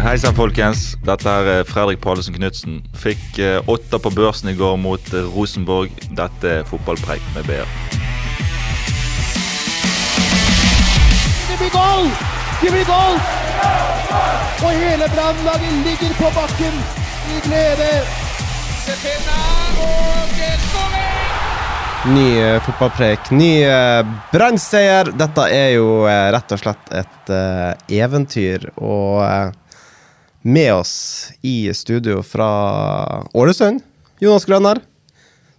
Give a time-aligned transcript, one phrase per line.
[0.00, 0.94] Hei sann, folkens.
[1.04, 2.78] Dette er Fredrik Pallesen Knutsen.
[2.96, 5.92] Fikk eh, åtte på børsen i går mot eh, Rosenborg.
[6.16, 7.68] Dette er fotballpreik med BR.
[11.50, 12.08] Det blir goal!
[12.62, 13.20] Det blir goal!
[14.64, 16.80] Og hele brannlaget ligger på bakken
[17.36, 17.92] i glede.
[22.16, 25.12] Ny eh, fotballpreik, ny eh, Brann-seier.
[25.12, 28.70] Dette er jo eh, rett og slett et eh, eventyr.
[28.80, 29.50] Og eh,
[30.42, 32.50] med oss i studio fra
[33.36, 33.82] Ålesund,
[34.18, 34.80] Jonas Grønner.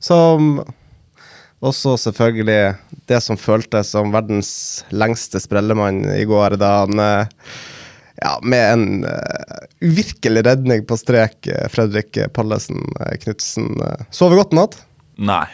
[0.01, 0.63] Som
[1.61, 2.73] også selvfølgelig
[3.09, 4.51] det som føltes som verdens
[4.89, 7.43] lengste sprellemann i går, da han eh,
[8.21, 12.81] ja, med en eh, uvirkelig redning på strek, eh, Fredrik Pallesen
[13.21, 13.75] Knutsen.
[13.77, 14.79] Uh, Sover godt i natt?
[15.21, 15.45] Nei,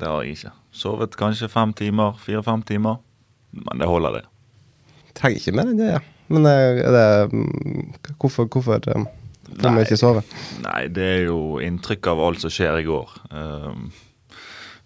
[0.00, 0.52] det har jeg ikke.
[0.76, 3.00] Sovet kanskje fem timer, fire-fem timer.
[3.56, 4.26] Men det holder, det.
[5.16, 6.04] Trenger ikke mer enn det, ja.
[6.32, 7.06] Men eh, er det
[8.18, 10.24] Hvorfor, hvorfor får man ikke sove?
[10.64, 13.12] Nei, det er jo inntrykk av alt som skjer i går.
[13.30, 13.76] Uh,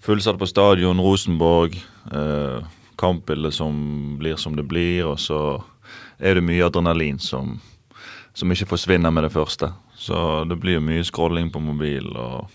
[0.05, 1.79] fullsatt på stadion, Rosenborg.
[2.13, 2.61] Uh,
[3.01, 5.63] kampbildet som blir som det blir, og så
[6.21, 7.57] er det mye adrenalin som,
[8.37, 9.73] som ikke forsvinner med det første.
[9.97, 12.53] Så det blir mye scrolling på mobil, og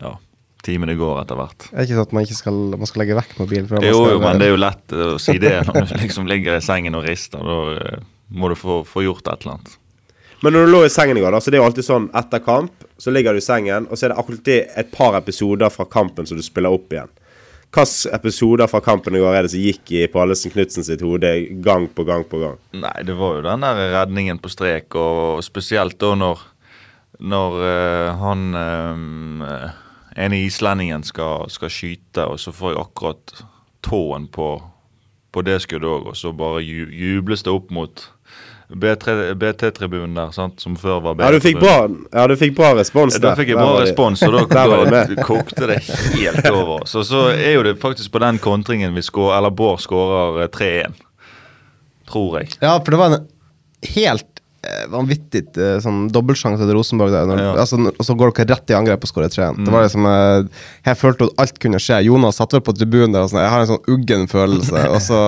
[0.00, 0.16] ja
[0.66, 1.68] Timene går etter hvert.
[1.72, 3.68] Er det ikke sånn at man ikke skal, man skal legge vekk mobilen?
[3.68, 5.94] for man Jo, skal- jo, men det er jo lett å si det når du
[6.02, 7.44] liksom ligger i sengen og rister.
[7.44, 9.76] Da eh, må du få, få gjort et eller annet.
[10.40, 12.10] Men når du lå i sengen i går, da, så det er jo alltid sånn
[12.16, 15.72] etter kamp, så ligger du i sengen, og så er det alltid et par episoder
[15.72, 17.10] fra kampen som du spiller opp igjen.
[17.70, 21.28] Hvilke episoder fra kampen i går er det som gikk i Pallesen Knutsen sitt hode
[21.62, 22.56] gang på gang på gang?
[22.74, 26.42] Nei, det var jo den der redningen på strek, og spesielt da når,
[27.20, 29.78] når uh, han eh,
[30.16, 33.42] ene islendingen skal, skal skyte, og så får jeg akkurat
[33.86, 34.52] tåen på,
[35.32, 38.08] på det skuddet òg, og så bare ju, jubles det opp mot
[38.70, 43.16] BT-tribunen der, sant, som før var Ja, du fikk bra, ja, du fikk bra respons
[43.16, 43.24] der.
[43.24, 45.80] Da fikk jeg bra respons, og da, da kokte det
[46.14, 46.84] helt over.
[46.90, 50.52] Så, så er jo det faktisk på den kontringen vi skår, eller Bård skårer eh,
[50.54, 51.02] 3-1.
[52.10, 52.54] Tror jeg.
[52.62, 53.26] Ja, for det var en
[53.96, 54.39] helt eh,
[54.92, 57.26] vanvittig eh, sånn dobbeltsjanse til Rosenborg der.
[57.30, 57.52] Når, Ja.
[57.62, 59.56] altså, og så går dere rett i angrep og skårer 3-1.
[59.56, 59.64] Mm.
[59.64, 62.00] Det var liksom eh, Jeg følte at alt kunne skje.
[62.04, 64.82] Jonas satt vel på tribunen der og sånn Jeg har en sånn uggen følelse.
[64.94, 65.20] og så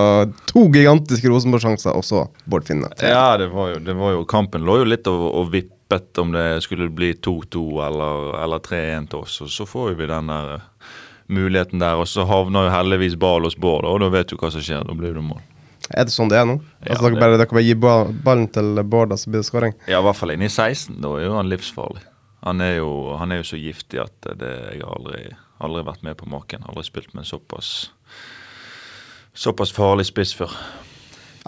[0.51, 2.91] to gigantiske Rosenborg-sjanser, og så Bård Finne.
[3.01, 6.31] Ja, det var jo, det var jo Kampen lå jo litt og, og vippet om
[6.33, 9.39] det skulle bli 2-2 eller, eller 3-1 til oss.
[9.45, 10.93] Og så får vi den der eh,
[11.33, 14.51] muligheten der, og så havner jo heldigvis ball hos Bård, og da vet du hva
[14.53, 14.85] som skjer.
[14.85, 15.41] Da blir det mål.
[15.91, 16.55] Er det sånn det er nå?
[16.85, 17.79] Ja, altså, dere, det- bare, dere bare gir
[18.23, 19.73] ballen til Bård, så blir det skåring?
[19.87, 21.01] Ja, i hvert fall inne i 16.
[21.03, 22.05] Da er jo han livsfarlig.
[22.43, 22.89] Han er jo,
[23.19, 25.25] han er jo så giftig at det, jeg har aldri,
[25.63, 26.63] aldri vært med på maken.
[26.67, 27.89] Aldri spilt med en såpass
[29.33, 30.51] såpass farlig spiss før.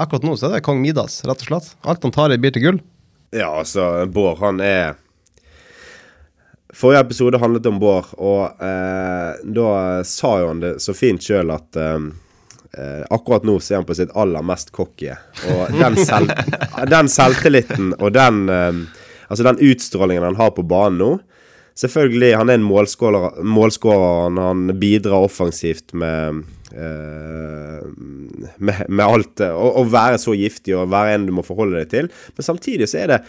[0.02, 1.68] Akkurat nå så er det kong Midas, rett og slett.
[1.86, 2.80] Alt han tar i, blir til gull.
[3.36, 4.96] Ja, altså, Bård, han er
[6.76, 9.68] Forrige episode handlet om Bård, og eh, da
[10.04, 12.10] sa jo han det så fint sjøl at eh,
[12.78, 15.12] eh, akkurat nå så er han på sitt aller mest cocky.
[15.54, 16.34] Og den, selv,
[16.96, 21.08] den selvtilliten og den uh, Altså den utstrålingen han har på banen nå
[21.76, 27.82] Selvfølgelig, han er en målskårer, målskårer han, han bidrar offensivt med uh,
[28.56, 29.44] med, med alt.
[29.44, 32.08] Å være så giftig og være en du må forholde deg til.
[32.38, 33.20] Men samtidig så er det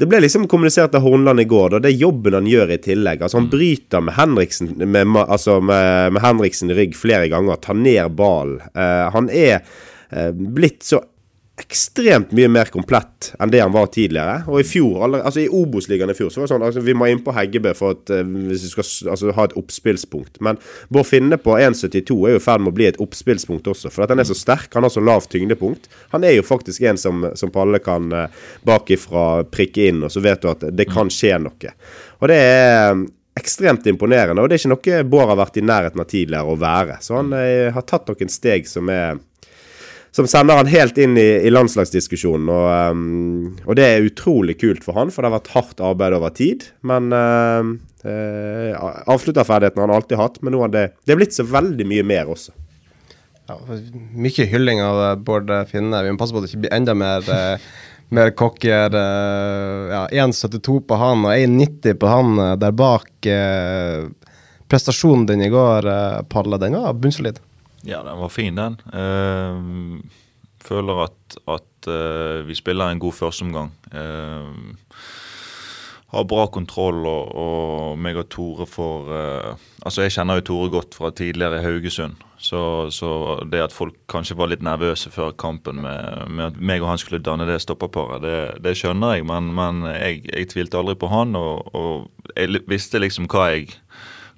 [0.00, 1.78] det ble liksom kommunisert av Hornland i går, da.
[1.84, 3.20] Det er jobben han gjør i tillegg.
[3.20, 7.60] Altså Han bryter med Henriksen med, altså med, med Henriksen i rygg flere ganger.
[7.60, 8.62] Tar ned ballen.
[8.72, 11.02] Uh, han er eh, blitt så
[11.60, 14.40] ekstremt mye mer komplett enn det han var tidligere.
[14.50, 17.08] Og i fjor, altså i Obos-ligaen i fjor, så var det sånn altså vi må
[17.10, 20.40] inn på Heggebø for at eh, hvis vi skal altså, ha et oppspillspunkt.
[20.44, 20.60] Men
[20.92, 23.92] Bård Finne på 1,72 er jo i ferd med å bli et oppspillspunkt også.
[23.92, 25.90] For at han er så sterk, han har så lavt tyngdepunkt.
[26.14, 30.24] Han er jo faktisk en som, som Palle kan eh, bakifra prikke inn, og så
[30.24, 31.74] vet du at det kan skje noe.
[32.20, 33.06] Og det er eh,
[33.40, 36.60] ekstremt imponerende, og det er ikke noe Bård har vært i nærheten av tidligere å
[36.60, 37.00] være.
[37.04, 39.20] Så han har tatt noen steg som er
[40.14, 42.48] som sender han helt inn i, i landslagsdiskusjonen.
[42.50, 46.16] Og, um, og det er utrolig kult for han, for det har vært hardt arbeid
[46.18, 46.66] over tid.
[46.86, 47.60] Men uh,
[49.10, 52.06] avslutterferdigheten har han alltid hatt, men nå har det, det er blitt så veldig mye
[52.06, 52.56] mer også.
[53.50, 53.56] Ja,
[54.14, 56.04] mye hylling av eh, Bård Finne.
[56.06, 57.64] Vi må passe på at det ikke blir enda mer eh,
[58.14, 58.94] mer cocker.
[58.94, 63.10] eh, ja, 1,72 på han og 1,90 på han eh, der bak.
[63.26, 64.06] eh,
[64.70, 67.40] prestasjonen din i går, eh, Palle, den var bunnsolid.
[67.86, 68.76] Ja, den var fin, den.
[68.92, 70.00] Uh,
[70.60, 73.72] føler at, at uh, vi spiller en god førsteomgang.
[73.94, 74.52] Uh,
[76.10, 80.72] har bra kontroll, og, og meg og Tore får uh, Altså, jeg kjenner jo Tore
[80.74, 82.18] godt fra tidligere i Haugesund.
[82.40, 86.82] Så, så det at folk kanskje var litt nervøse før kampen med, med at meg
[86.82, 90.80] og han skulle danne det stopperparet, det, det skjønner jeg, men, men jeg, jeg, tvilte
[90.80, 93.74] aldri på han, og, og jeg visste liksom hva jeg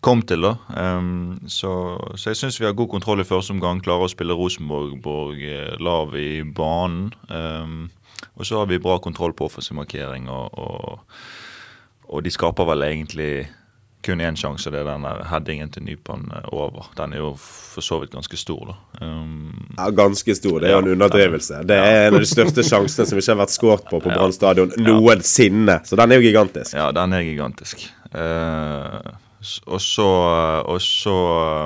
[0.02, 0.42] kom til.
[0.42, 0.56] da.
[0.74, 1.72] Um, så,
[2.16, 3.80] så, jeg syns vi har god kontroll i første omgang.
[3.84, 7.12] Klarer å spille Rosenborg eh, lav i banen.
[7.30, 7.86] Um,
[8.34, 11.18] og så har vi bra kontroll på offensiv markering, og, og,
[12.08, 13.32] og de skaper vel egentlig
[14.02, 16.88] kun én sjanse, det er den der headingen til Nypan eh, over.
[16.98, 19.06] Den er jo for så vidt ganske stor, da.
[19.06, 20.58] Um, ja, ganske stor.
[20.58, 21.62] Det er jo ja, en underdrivelse.
[21.70, 24.18] Det er en av de største sjansene som ikke har vært skåret på på ja,
[24.18, 25.78] Brann stadion noensinne.
[25.86, 26.74] Så den er jo gigantisk.
[26.74, 27.86] Ja, den er gigantisk.
[28.10, 29.14] Uh,
[29.66, 30.08] og så,
[30.62, 31.16] og så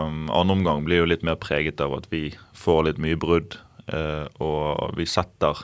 [0.08, 3.58] um, andre omgang blir jo litt mer preget av at vi får litt mye brudd.
[3.86, 5.60] Uh, og vi setter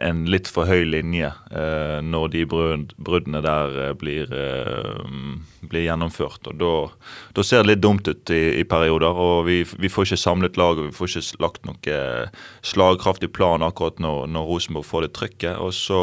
[0.00, 5.02] en litt for høy linje eh, når de brudd, bruddene der eh, blir, eh,
[5.60, 6.46] blir, gjennomført.
[6.48, 6.94] og
[7.36, 9.10] Da ser det litt dumt ut i, i perioder.
[9.10, 12.00] og vi, vi, får ikke samlet lag og vi får ikke lagt noe
[12.62, 15.60] slagkraftig plan akkurat når, når Rosenborg får det trykket.
[15.60, 16.00] Og så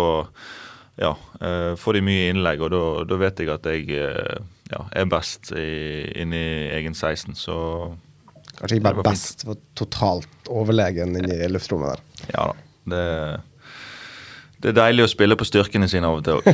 [0.98, 4.38] ja, eh, får de mye innlegg, og da vet jeg at jeg eh,
[4.72, 6.44] ja, er best inni
[6.76, 7.36] egen 16.
[7.38, 7.58] så
[8.58, 12.32] Kanskje ikke bare best, for totalt overlegen inni luftrommet der.
[12.34, 12.56] Ja da.
[12.88, 13.04] Det
[14.58, 16.48] det er deilig å spille på styrkene sine av og til òg.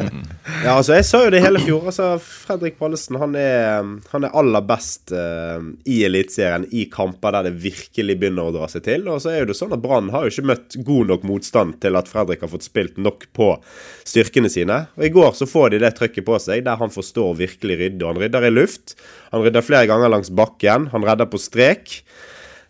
[0.66, 1.86] ja, altså, jeg sa jo det hele fjor.
[1.88, 5.56] Altså, Fredrik Pallesen han er, han er aller best uh,
[5.88, 9.08] i Eliteserien i kamper der det virkelig begynner å dra seg til.
[9.08, 11.78] Og så er jo det sånn at Brann har jo ikke møtt god nok motstand
[11.80, 13.54] til at Fredrik har fått spilt nok på
[14.04, 14.82] styrkene sine.
[15.00, 18.02] Og I går så får de det trykket på seg, der han forstår virkelig rydde.
[18.04, 18.98] Og han rydder i luft.
[19.32, 20.90] Han rydder flere ganger langs bakken.
[20.92, 22.02] Han redder på strek.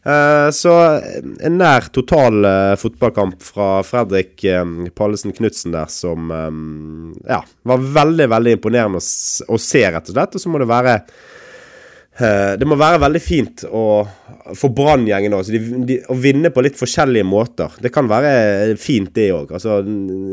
[0.04, 0.74] Eh, så
[1.44, 4.44] en nær total uh, fotballkamp fra Fredrik
[4.96, 6.30] Pallesen Knutsen der som
[7.26, 10.38] ja, var veldig, veldig imponerende å, se, rett og slett.
[10.38, 11.00] Og så må det være
[12.18, 13.82] Det må være veldig fint å,
[14.58, 15.36] for Brann-gjengen.
[15.38, 17.76] Å vinne på litt forskjellige måter.
[17.82, 19.52] Det kan være fint, det òg.
[19.54, 19.78] Altså,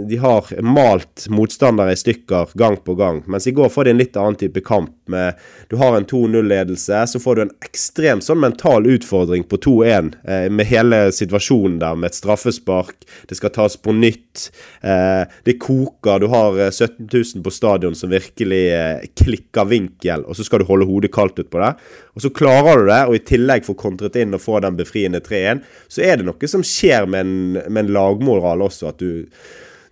[0.09, 3.21] de har malt motstandere i stykker gang på gang.
[3.29, 4.93] Mens i går får de en litt annen type kamp.
[5.11, 5.37] Med,
[5.69, 10.11] du har en 2-0-ledelse, så får du en ekstrem sånn mental utfordring på 2-1.
[10.25, 13.05] Eh, med hele situasjonen der, med et straffespark.
[13.29, 14.47] Det skal tas på nytt.
[14.81, 16.23] Eh, det koker.
[16.23, 20.63] Du har 17 eh, 000 på stadion som virkelig eh, klikker vinkel, og så skal
[20.63, 21.74] du holde hodet kaldt ut på det.
[22.15, 25.21] Og så klarer du det, og i tillegg får kontret inn og får den befriende
[25.23, 27.37] 3-1, så er det noe som skjer med en,
[27.67, 28.93] med en lagmoral også.
[28.93, 29.25] At du,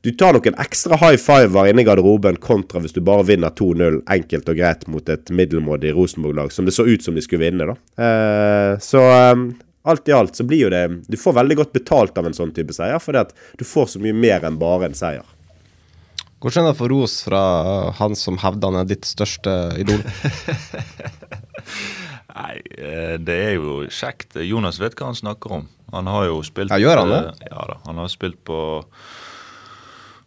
[0.03, 4.01] du tar noen ekstra high fiver inne i garderoben kontra hvis du bare vinner 2-0
[4.15, 7.69] enkelt og greit mot et middelmådig Rosenborg-lag, som det så ut som de skulle vinne,
[7.73, 7.77] da.
[8.03, 9.45] Eh, så eh,
[9.83, 12.53] alt i alt så blir jo det Du får veldig godt betalt av en sånn
[12.55, 15.27] type seier, fordi at du får så mye mer enn bare en seier.
[16.43, 17.41] Hvordan er det å få ros fra
[17.95, 20.01] han som hevder han er ditt største idol?
[22.33, 24.35] Nei, eh, det er jo kjekt.
[24.43, 25.69] Jonas vet hva han snakker om.
[25.93, 27.21] Han har jo spilt Ja, Gjør han det?
[27.29, 27.77] Eh, ja da.
[27.85, 28.59] Han har spilt på,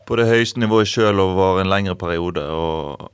[0.09, 2.47] på det høyeste nivået sjøl over en lengre periode.
[2.49, 3.11] Og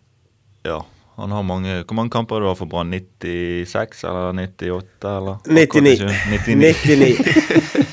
[0.69, 0.79] ja,
[1.19, 2.95] han har mange Hvor mange kamper du har for Brann?
[2.95, 5.43] 96 eller 98 eller?
[5.51, 6.07] 99.
[6.31, 6.77] 99.
[6.87, 7.89] 99.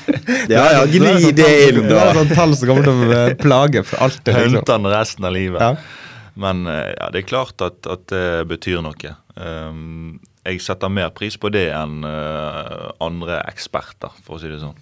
[0.52, 1.88] ja, ja, gni det inn, da.
[1.88, 4.30] Det er sånn tall som kommer til å plage for alltid.
[4.32, 4.58] Liksom.
[4.60, 5.64] Hente han resten av livet.
[5.64, 6.00] Ja.
[6.40, 9.14] Men eh, ja, det er klart at, at det betyr noe.
[9.36, 14.60] Um, jeg setter mer pris på det enn uh, andre eksperter, for å si det
[14.62, 14.78] sånn.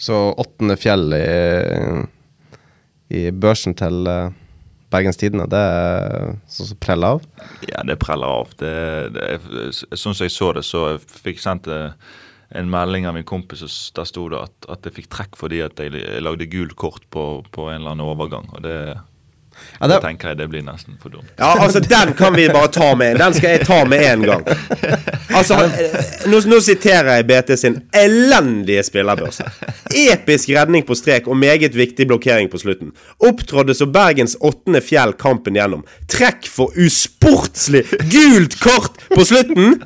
[0.00, 1.24] Så åttende fjell i,
[3.16, 4.32] i børsen til uh,
[4.90, 7.26] Bergens Tidende, det er sånn som preller av?
[7.68, 8.54] Ja, det preller av.
[8.58, 8.72] Det,
[9.14, 9.28] det,
[9.94, 11.68] sånn som jeg så det, så jeg fikk sendt
[12.50, 15.60] en melding av min kompis, og der sto det at, at jeg fikk trekk fordi
[15.62, 18.50] at jeg lagde gult kort på, på en eller annen overgang.
[18.54, 18.76] og det
[19.80, 20.00] ja, det...
[20.04, 21.30] tenker jeg det blir nesten for dumt.
[21.38, 23.18] Ja, altså Den kan vi bare ta med.
[23.20, 24.46] Den skal jeg ta med en gang.
[25.30, 25.56] Altså,
[26.26, 29.46] Nå, nå siterer jeg BT sin elendige spillerbørse.
[29.94, 32.90] Episk redning på strek og meget viktig blokkering på slutten.
[33.26, 35.84] Opptrådde så Bergens åttende fjell kampen gjennom.
[36.10, 39.78] Trekk for usportslig gult kort på slutten!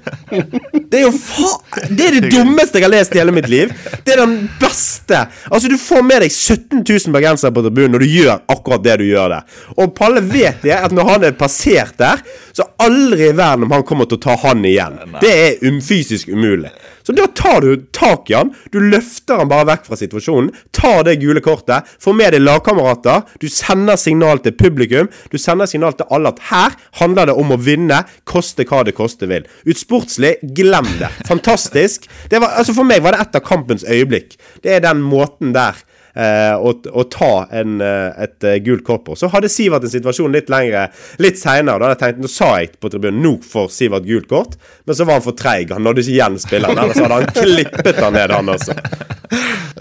[0.90, 1.52] Det er jo fa...
[1.88, 3.72] Det er det dummeste jeg har lest i hele mitt liv.
[4.04, 5.24] Det er den beste.
[5.50, 8.98] Altså, du får med deg 17 000 bergensere på tribunen når du gjør akkurat det
[9.02, 9.60] du gjør der.
[9.76, 12.22] Og Palle vet det, at når han er passert der,
[12.54, 14.98] så aldri i verden om han kommer til å ta han igjen.
[15.22, 16.70] Det er um, fysisk umulig.
[17.04, 18.52] Så da tar du tak i han.
[18.72, 20.52] Du løfter han bare vekk fra situasjonen.
[20.72, 21.88] Tar det gule kortet.
[22.00, 23.26] Får med deg lagkamerater.
[23.42, 25.10] Du sender signal til publikum.
[25.32, 28.96] Du sender signal til alle at her handler det om å vinne, koste hva det
[28.96, 29.44] koste vil.
[29.68, 31.10] Utsportslig, glem det.
[31.28, 32.08] Fantastisk.
[32.30, 34.38] Det var, altså For meg var det et av kampens øyeblikk.
[34.64, 35.76] Det er den måten der
[36.14, 39.16] eh, å, å, ta en, eh, et uh, gult kort på.
[39.18, 40.86] Så hadde Sivert en situasjon litt lengre
[41.22, 41.78] litt seinere.
[41.78, 44.98] Da hadde jeg tenkt, nå sa jeg på tribunen nå får Sivert gult kort, men
[44.98, 45.72] så var han for treig.
[45.74, 46.82] Han nådde ikke igjen spilleren.
[46.84, 48.78] Ellers hadde han klippet han ned, han også.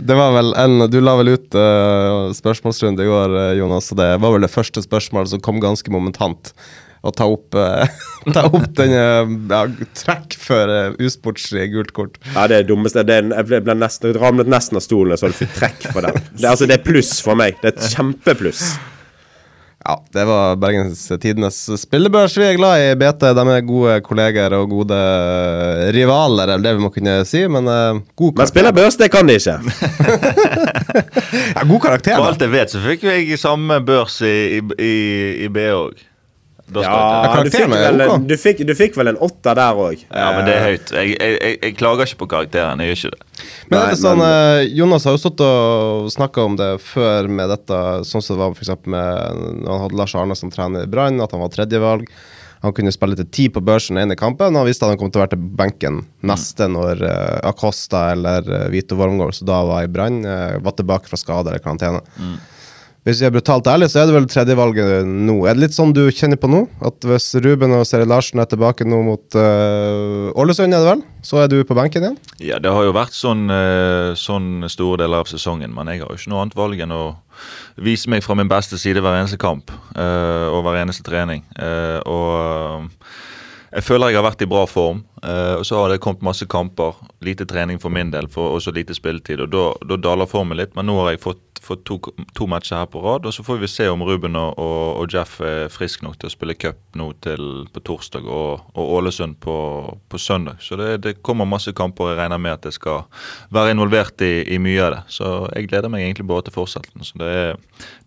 [0.03, 4.09] Det var vel en, Du la vel ut uh, spørsmålsrunde i går, Jonas, og det
[4.23, 6.51] var vel det første spørsmålet som kom ganske momentant
[7.03, 7.83] å ta opp, uh,
[8.35, 9.65] ta opp den ja,
[9.99, 12.17] trekk for uh, usportslig gult kort.
[12.31, 13.03] Ja, det er dummeste.
[13.07, 16.23] Det er, jeg ble, nesten, ramlet nesten av stolen så du fikk trekk for den.
[16.31, 17.59] Det, altså, det er pluss for meg.
[17.61, 18.73] Det er et kjempepluss.
[19.83, 22.37] Ja, det var Bergens Tidenes spillebørs.
[22.39, 23.25] Vi er glad i BT.
[23.35, 24.99] De er gode kolleger og gode
[25.91, 27.41] rivaler, eller det vi må kunne si.
[27.51, 28.39] Men uh, god karakter.
[28.39, 29.57] Men spillerbørs, det kan de ikke.
[31.57, 34.95] ja, god karakter, For alt jeg vet, så fikk jeg samme børs i, i, i,
[35.43, 35.99] i B òg.
[36.81, 40.01] Ja, du fikk, vel, du, fikk, du fikk, vel, en åtter der òg.
[40.09, 40.93] Ja, men det er høyt.
[40.97, 42.81] Jeg, jeg, jeg, klager ikke på karakteren.
[42.81, 43.47] Jeg gjør ikke det.
[43.69, 44.61] Men er det sånn, men...
[44.63, 48.41] Eh, Jonas har jo stått og snakka om det før med dette, sånn som det
[48.41, 51.53] var for med når han hadde Lars Arne som trener i Brann, at han var
[51.53, 52.09] tredjevalg.
[52.63, 54.55] Han kunne spille til ti på børsen den ene kampen.
[54.55, 58.47] Han visste at han kom til å være til benken neste når uh, Acosta eller
[58.47, 61.99] uh, Vito Wormgård, som da var i Brann, uh, var tilbake fra skade eller karantene.
[62.15, 62.37] Mm.
[63.03, 65.41] Hvis jeg er brutalt ærlig, så er det vel tredjevalget nå.
[65.43, 66.61] Er det litt sånn du kjenner på nå?
[66.87, 71.01] At hvis Ruben og Seri Larsen er tilbake nå mot uh, er det vel?
[71.19, 72.15] Så er du på benken igjen?
[72.39, 75.75] Ja, det har jo vært sånn, uh, sånn store deler av sesongen.
[75.75, 77.03] Men jeg har jo ikke noe annet valg enn å
[77.83, 81.43] vise meg fra min beste side hver eneste kamp uh, og hver eneste trening.
[82.07, 82.87] og
[83.73, 84.99] jeg føler jeg har vært i bra form.
[85.23, 86.93] Og Så har det kommet masse kamper.
[87.25, 89.41] Lite trening for min del, for også lite spilletid.
[89.41, 91.97] og Da daler formen litt, men nå har jeg fått, fått to,
[92.35, 93.25] to, matcher her på rad.
[93.25, 96.29] og Så får vi se om Ruben og, og, og Jeff er friske nok til
[96.29, 99.55] å spille cup nå til, på torsdag og, og Ålesund på,
[100.09, 100.61] på, søndag.
[100.61, 102.13] Så det, det, kommer masse kamper.
[102.13, 103.03] Jeg regner med at jeg skal
[103.53, 105.01] være involvert i, i, mye av det.
[105.17, 107.07] Så jeg gleder meg egentlig bare til fortsettelsen.
[107.07, 107.33] Så det,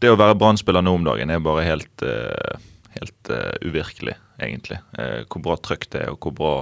[0.02, 2.56] det å være brann nå om dagen er bare helt uh,
[3.00, 4.80] helt uh, uvirkelig, egentlig.
[4.98, 6.54] Uh, hvor bra trøkk det er, og hvor bra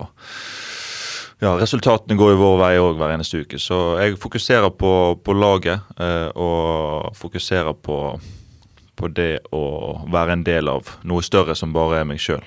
[1.43, 3.59] ja, Resultatene går jo vår vei òg hver eneste uke.
[3.61, 4.93] Så jeg fokuserer på,
[5.25, 7.99] på laget eh, og fokuserer på,
[8.95, 9.65] på det å
[10.13, 12.45] være en del av noe større som bare er meg sjøl.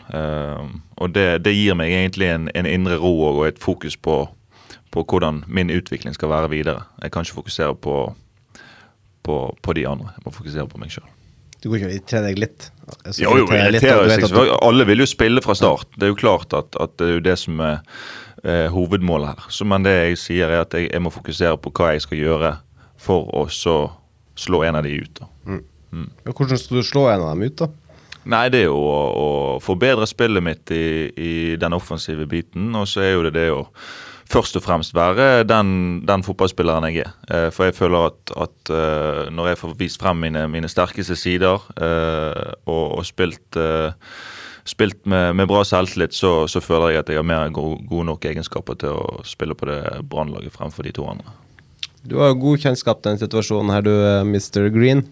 [0.98, 4.24] og det, det, gir meg egentlig en, en indre ro og et fokus på,
[4.92, 6.88] på, hvordan min utvikling skal være videre.
[7.04, 8.00] Jeg kan ikke fokusere på,
[9.28, 11.08] på de andre, jeg må fokusere på meg sjøl.
[11.58, 12.70] Du går ikke og irriterer deg litt?
[13.04, 14.54] Altså, jo, jo, irriterer seg du...
[14.62, 15.90] Alle vil jo spille fra start.
[15.98, 17.80] Det er jo klart at, at det er jo det som er
[18.44, 19.50] eh, hovedmålet her.
[19.54, 22.22] Så, men det jeg sier, er at jeg, jeg, må fokusere på hva jeg skal
[22.22, 22.54] gjøre
[23.02, 23.78] for å så
[24.38, 25.22] slå en av de ut.
[25.46, 25.62] Mm.
[25.92, 26.10] Mm.
[26.30, 27.70] Hvordan skal du slå en av dem ut, da?
[28.28, 29.30] Nei, det er jo å, å
[29.64, 32.74] forbedre spillet mitt i, i den offensive biten.
[32.76, 33.64] Og så er jo det det å
[34.28, 37.14] først og fremst være den, den fotballspilleren jeg er.
[37.32, 41.16] Eh, for jeg føler at, at uh, når jeg får vist frem mine, mine sterkeste
[41.16, 43.60] sider uh, og, og, spilt,
[44.68, 48.10] spilt med, med, bra selvtillit, så, så, føler jeg at jeg har mer gode, gode
[48.10, 49.82] nok egenskaper til å spille på det
[50.12, 51.36] brannlaget fremfor de to andre.
[52.08, 53.94] Du har god kjennskap til den situasjonen her, du,
[54.28, 54.68] Mr.
[54.76, 55.06] Green.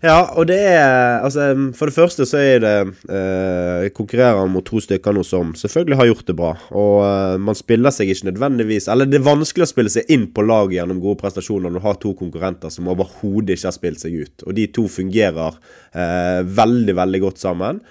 [0.00, 2.76] Ja, og det er Altså, for det første så er det
[3.12, 6.52] eh, Konkurrerer mot to stykker nå som selvfølgelig har gjort det bra.
[6.72, 10.30] Og eh, man spiller seg ikke nødvendigvis Eller det er vanskelig å spille seg inn
[10.32, 14.00] på laget gjennom gode prestasjoner når du har to konkurrenter som overhodet ikke har spilt
[14.00, 14.46] seg ut.
[14.46, 15.60] Og de to fungerer
[15.92, 17.84] eh, veldig, veldig godt sammen.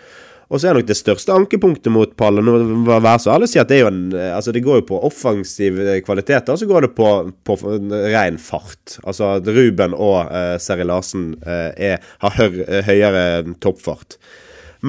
[0.50, 3.62] Og så er nok det største ankepunktet mot Pallen må være så ærlig å si
[3.62, 7.10] at det en Altså det går jo på offensive kvaliteter, og så går det på,
[7.46, 7.58] på
[8.15, 8.98] ren fart.
[9.03, 13.25] Altså at Ruben og uh, Seri Larsen uh, er, har høy, høyere
[13.62, 14.18] toppfart.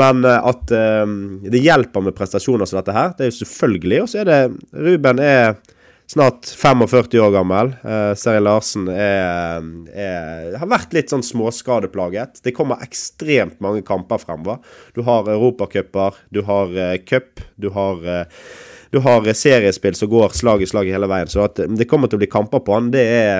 [0.00, 1.04] Men at uh,
[1.52, 4.00] det hjelper med prestasjoner som dette her, det er jo selvfølgelig.
[4.06, 4.40] Og så er det
[4.88, 5.58] Ruben er
[6.10, 7.72] snart 45 år gammel.
[7.84, 9.62] Uh, Seri Larsen er,
[9.94, 12.42] er, har vært litt sånn småskadeplaget.
[12.44, 14.58] Det kommer ekstremt mange kamper fremover.
[14.96, 18.42] Du har europacuper, du har uh, cup, du har uh,
[18.90, 21.30] du har seriespill som går slag i slag hele veien.
[21.30, 23.36] Så at det kommer til å bli kamper på han, det er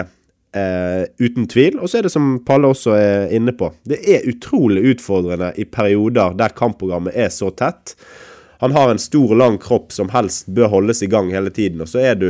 [0.55, 1.81] eh, uten tvil.
[1.81, 5.67] Og så er det som Palle også er inne på, det er utrolig utfordrende i
[5.67, 7.97] perioder der kampprogrammet er så tett.
[8.61, 11.89] Han har en stor, lang kropp som helst bør holdes i gang hele tiden, og
[11.89, 12.29] så er du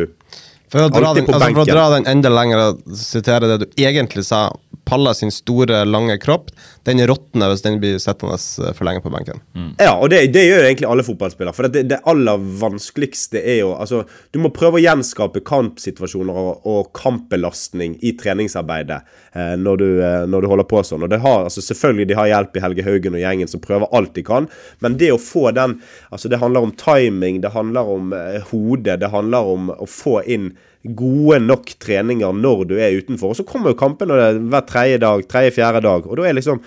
[0.70, 3.82] for å, dra den, altså for å dra den enda lenger og sitere det du
[3.82, 4.44] egentlig sa
[4.90, 6.50] Palla sin store, lange kropp,
[6.88, 9.38] den råtner hvis den blir sittende eh, for lenge på benken.
[9.78, 11.54] Ja, og det, det gjør egentlig alle fotballspillere.
[11.56, 14.02] For det, det aller vanskeligste er jo Altså,
[14.34, 18.98] du må prøve å gjenskape kampsituasjoner og, og kampbelastning i treningsarbeidet
[19.32, 21.06] eh, når, du, eh, når du holder på sånn.
[21.06, 23.90] Og det har, altså Selvfølgelig de har hjelp i Helge Haugen og gjengen som prøver
[23.96, 24.48] alt de kan,
[24.82, 25.78] men det å få den
[26.10, 30.20] Altså, det handler om timing, det handler om eh, hodet, det handler om å få
[30.26, 30.50] inn
[30.84, 33.34] gode nok treninger når du er utenfor.
[33.34, 36.08] Og så kommer jo kampene hver tredje dag, tredje-fjerde dag.
[36.08, 36.62] Og da er liksom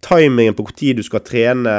[0.00, 1.72] timingen på når du skal trene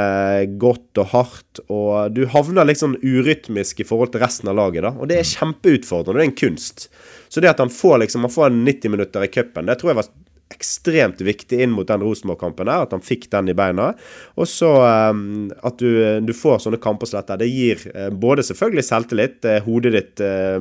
[0.62, 4.94] godt og hardt, og du havner sånn urytmisk i forhold til resten av laget, da.
[4.94, 6.20] Og det er kjempeutfordrende.
[6.20, 6.88] Det er en kunst.
[7.34, 10.02] Så det at han får liksom Han får 90 minutter i cupen, det tror jeg
[10.04, 10.12] var
[10.52, 13.92] ekstremt viktig inn mot den Rosenborg-kampen her, at han fikk den i beina.
[14.40, 14.72] Og så
[15.12, 15.90] um, at du,
[16.26, 17.40] du, får sånne kamper som dette.
[17.42, 20.60] Det gir uh, både selvfølgelig selvtillit, uh, hodet ditt uh,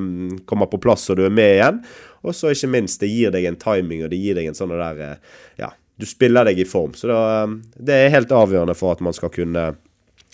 [0.50, 1.84] kommer på plass og du er med igjen.
[2.26, 4.74] Og så ikke minst, det gir deg en timing, og det gir deg en sånn
[4.76, 5.20] der
[5.58, 5.70] Ja,
[6.00, 6.92] du spiller deg i form.
[6.96, 9.72] Så da, det er helt avgjørende for at man skal kunne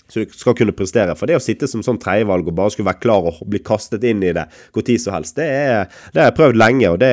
[0.07, 1.15] så du skal kunne prestere.
[1.19, 4.05] For det å sitte som sånn tredjevalg og bare skulle være klar og bli kastet
[4.07, 4.45] inn i det
[4.75, 7.11] hvor tid som helst, det, er, det har jeg prøvd lenge, og det,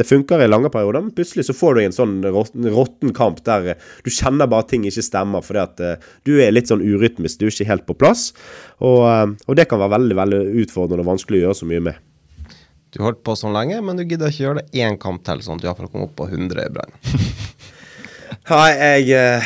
[0.00, 1.04] det, funker i lange perioder.
[1.06, 3.74] Men plutselig så får du en sånn råtten kamp der
[4.04, 7.46] du kjenner bare ting ikke stemmer fordi at uh, du er litt sånn urytmisk, du
[7.46, 8.32] er ikke helt på plass.
[8.80, 11.86] Og, uh, og det kan være veldig veldig utfordrende og vanskelig å gjøre så mye
[11.90, 12.02] med.
[12.94, 15.58] Du holdt på sånn lenge, men du gidder ikke gjøre det én kamp til, sånn
[15.58, 16.94] at du iallfall kommer opp på 100 i Brann.
[18.52, 18.68] Nei,
[19.02, 19.40] jeg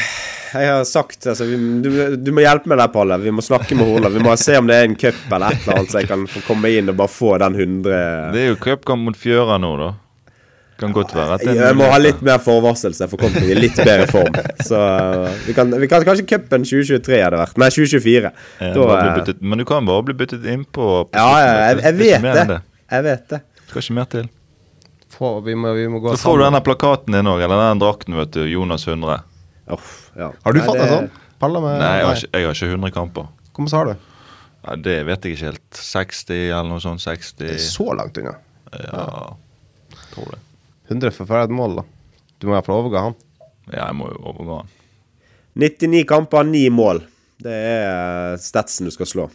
[0.53, 3.19] jeg har sagt altså, du, du, må hjelpe meg der, Palle.
[3.23, 4.11] Vi må snakke med Horla.
[4.15, 6.27] Vi må se om det er en cup eller et eller annet, så jeg kan
[6.31, 7.97] få komme inn og bare få den 100
[8.35, 9.95] Det er jo cupkamp mot Fjøra nå, da.
[10.79, 13.57] Kan godt være at Jeg må ha litt mer forvarsel, så jeg får kommet i
[13.59, 14.37] litt bedre form.
[14.63, 14.79] Så
[15.49, 17.59] vi kan, vi kan kanskje cupen 2023 hadde vært.
[17.59, 18.31] Nei, 2024.
[18.63, 21.09] Ja, da, byttet, men du kan bare bli byttet innpå.
[21.19, 22.45] Ja, jeg, jeg, vet det.
[22.53, 22.61] det.
[22.95, 23.41] Jeg vet det.
[23.73, 24.31] Skal ikke mer til.
[25.19, 28.15] Få, vi må, vi må så får du denne plakaten din òg, eller den drakten,
[28.21, 28.45] vet du.
[28.47, 29.19] Jonas 100.
[29.75, 30.31] Oh, ja.
[30.45, 31.11] Har du fått det sånn?
[31.39, 33.29] Med, nei, jeg har, ikke, jeg har, ikke, 100 kamper.
[33.55, 34.09] Hvor mye har du?
[34.65, 35.67] Ja, det vet jeg ikke helt.
[35.79, 37.05] 60 eller noe sånt.
[37.05, 37.37] 60.
[37.45, 38.35] Det er så langt unna?
[38.73, 40.01] Ja, ja.
[40.13, 40.41] tror det.
[40.89, 41.85] 100 for hver et mål, da.
[42.39, 43.19] Du må iallfall overgå han.
[43.69, 44.73] Ja, jeg må jo overgå han.
[45.59, 47.03] 99 kamper, 9 mål.
[47.43, 49.29] Det er statsen du skal slå.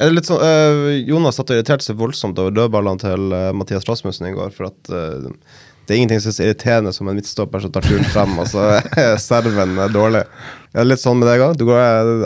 [0.00, 3.50] Er det litt sånn, uh, Jonas satt og irriterte seg voldsomt over dødballene til uh,
[3.56, 4.54] Mathias Rasmussen i går.
[4.56, 5.28] For at uh,
[5.86, 8.68] det er ingenting som er irriterende som en midtstopper som tar turen frem, og så
[9.00, 10.22] er serven dårlig.
[10.70, 11.56] Er litt sånn med deg òg?
[11.58, 11.80] Du går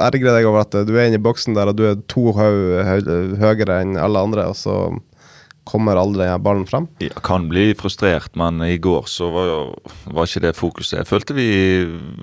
[0.05, 3.81] ergrer deg over at du er inne i boksen der og du er to høyere
[3.81, 4.79] enn alle andre, og så
[5.65, 6.87] kommer aldri ballen frem?
[7.01, 9.53] Jeg kan bli frustrert, men i går så var,
[10.13, 10.99] var ikke det fokuset.
[11.01, 11.49] Jeg følte vi,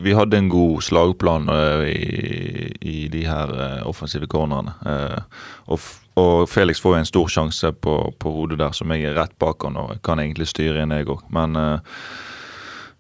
[0.06, 4.76] vi hadde en god slagplan uh, i, i, de her uh, offensive cornerne.
[4.86, 5.82] Uh, og
[6.20, 9.38] og Felix får jo en stor sjanse på, på, hodet der, som jeg er rett
[9.40, 11.24] bak han og kan egentlig styre inn, jeg òg.
[11.32, 12.02] Men uh,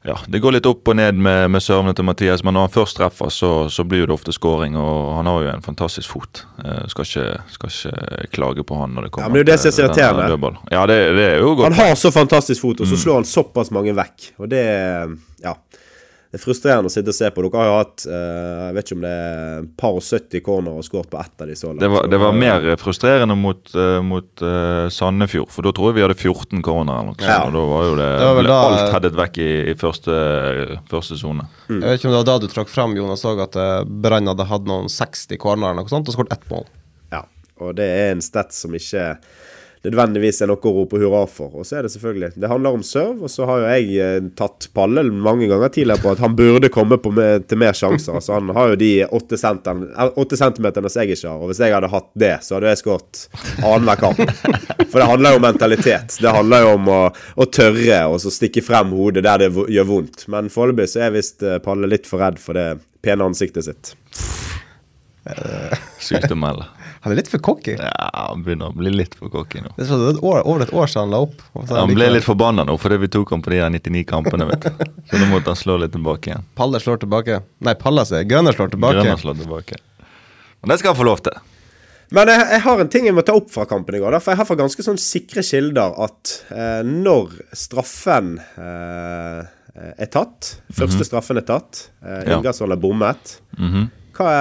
[0.08, 2.74] ja, det går litt opp og ned med, med servene til Mathias, men når han
[2.78, 4.78] først treffer, så, så, blir det ofte scoring.
[4.80, 6.45] Og han har jo en fantastisk fot.
[6.63, 9.45] Uh, skal, ikke, skal, ikke, klage på han når det kommer ja, men det er
[9.45, 10.56] jo det som er irriterende.
[10.71, 11.67] Ja, det, det, er jo godt.
[11.67, 13.04] Han har så fantastisk fot, og så mm.
[13.04, 14.32] slår han såpass mange vekk.
[14.39, 14.65] Og det
[15.43, 15.58] Ja
[16.32, 17.44] det er frustrerende å sitte og se på.
[17.44, 20.78] Dere har jo hatt uh, jeg vet ikke om det er par og 70 corner
[20.80, 21.82] og skåret på ett av de så langt.
[21.84, 25.98] Det var, det var mer frustrerende mot, uh, mot uh, Sandefjord, for da tror jeg
[25.98, 27.02] vi hadde 14 corner.
[27.02, 27.41] Eller noe, ja.
[27.44, 30.15] og da var jo det, det var da, alt headet vekk i, i første,
[30.94, 31.50] første sone.
[31.67, 31.82] Mm.
[31.82, 33.60] Jeg vet ikke om det var da du trakk fram Jonas òg, at
[33.91, 36.63] Brann hadde hatt noen 60 corner eller noe sånt, og skåret ett mål.
[37.12, 37.26] Ja,
[37.60, 39.17] og det er en stat som ikke
[39.82, 41.54] nødvendigvis er noe å rope hurra for.
[41.58, 44.28] Og så er det selvfølgelig Det handler om serve, og så har jo jeg eh,
[44.38, 48.13] tatt Palle mange ganger tidligere på at han burde komme med, til mer sjanser.
[48.20, 51.91] Altså Han har jo de åtte, centimeterne som jeg ikke har, og hvis jeg hadde
[51.91, 53.24] hatt det, så hadde jeg skåret
[53.58, 54.22] annenhver kamp.
[54.91, 56.17] For det handler jo om mentalitet.
[56.22, 59.89] Det handler jo om å, å tørre og så stikke frem hodet der det gjør
[59.89, 60.28] vondt.
[60.32, 63.96] Men foreløpig så er visst eh, Palle litt for redd for det pene ansiktet sitt.
[66.02, 66.70] Sykt å melde.
[67.02, 67.74] Han er litt for cocky.
[67.80, 69.72] Ja, han begynner å bli litt for cocky nå.
[69.78, 71.40] Det er et år, over et år siden han la opp.
[71.58, 74.46] Ja, han ble litt forbanna nå fordi vi tok ham på de her 99 kampene.
[74.52, 74.84] vet du.
[75.10, 76.46] Så nå måtte han slå litt tilbake igjen.
[76.58, 77.40] Palle slår tilbake.
[77.66, 79.00] Nei, Palle sier Grønner slår tilbake.
[79.00, 79.82] Grønner slår tilbake.
[80.62, 81.40] Men det skal han få lov til.
[82.12, 84.14] Men jeg, jeg, har en ting jeg må ta opp fra kampen i går.
[84.14, 89.42] Da, for jeg har fra ganske sånn sikre kilder at eh, når straffen eh,
[89.96, 91.08] er tatt, første -hmm.
[91.08, 93.90] straffen er tatt, eh, Ingasson er bommet mm -hmm.
[94.17, 94.32] Hva,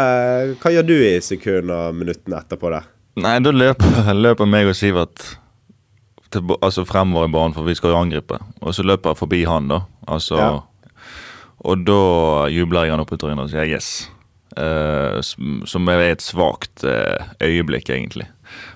[0.59, 2.83] hva, gjør du i sekundene og minuttene etterpå det?
[3.21, 5.27] Nei, da løper, løper meg og Sivert
[6.31, 8.39] til, altså fremover i banen, for vi skal jo angripe.
[8.63, 9.83] Og så løper jeg forbi han, da.
[10.11, 10.51] Altså, ja.
[11.69, 12.01] Og da
[12.49, 14.09] jubler jeg han opp i trynet og sier yes.
[14.59, 18.27] Uh, som er et svakt uh, øyeblikk, egentlig.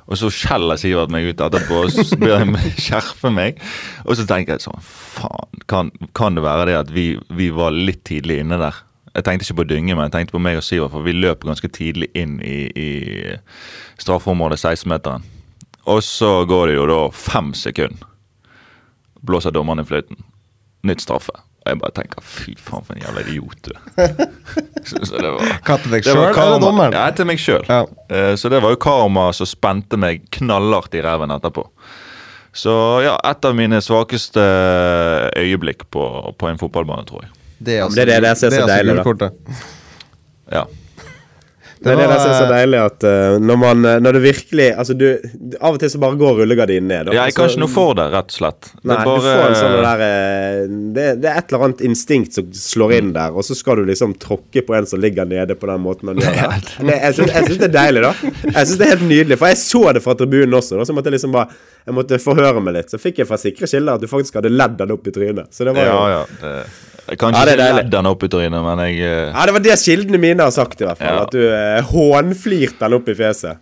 [0.06, 3.58] Og så skjeller Sivert meg ut etterpå og ber meg skjerpe meg.
[4.04, 7.74] Og så tenker jeg sånn Faen, kan, kan det være det at vi, vi var
[7.74, 8.82] litt tidlig inne der?
[9.14, 11.44] Jeg tenkte ikke på dynge, men jeg tenkte på meg og Sivert, for vi løp
[11.46, 12.88] ganske tidlig inn i, i
[14.02, 15.22] straffeområdet 16-meteren.
[15.90, 18.08] Og så går det jo da fem sekunder.
[19.24, 20.18] Blåser dommeren i fløyten.
[20.84, 21.36] Nytt straffe.
[21.64, 24.10] Og jeg bare tenker fy faen, for en jævla idiot du er.
[24.88, 26.96] så, så det var, Hva til deg det sjøl eller dommeren?
[26.96, 27.64] Ja, til meg sjøl.
[27.70, 27.84] Ja.
[28.36, 31.64] så det var jo karma som spente meg knallhardt i ræven etterpå.
[32.54, 34.42] Så ja, et av mine svakeste
[35.40, 36.04] øyeblikk på,
[36.38, 37.32] på en fotballbane, tror jeg.
[37.64, 39.28] Det er, men det er det jeg ser så altså deilig, da.
[40.54, 40.64] Ja.
[41.84, 44.22] Det er det jeg ser er så deilig at uh, når man eh, Når det
[44.24, 45.04] virkelig Altså, du
[45.58, 47.10] Av og til så bare går rullegardinen ned.
[47.12, 48.70] Ja, Jeg kan ikke noe for det, rett og slett.
[48.72, 50.60] Det Nei, bare, du får en sånn der eh,
[50.96, 53.88] det, det er et eller annet instinkt som slår inn der, og så skal du
[53.88, 56.60] liksom tråkke på en som ligger nede på den måten man gjør det.
[56.88, 58.12] Nei, jeg syns jeg synes det er deilig, da.
[58.30, 59.38] Jeg synes det er helt nydelig.
[59.40, 62.20] For jeg så det fra tribunen også, da, så måtte jeg liksom bare Jeg måtte
[62.22, 62.94] forhøre meg litt.
[62.94, 65.52] Så fikk jeg fra sikre kilder at du faktisk hadde ledd den opp i trynet.
[65.52, 66.24] Så det var jo Ja, ja.
[66.40, 66.56] Det,
[67.04, 69.30] jeg kan Ja, ikke det ja, ledd den opp i trynet, men jeg uh...
[69.34, 71.20] Ja, det var det kildene mine har sagt, i hvert fall.
[71.20, 71.24] Ja.
[71.26, 73.60] At du uh, hånflirte den opp i fjeset.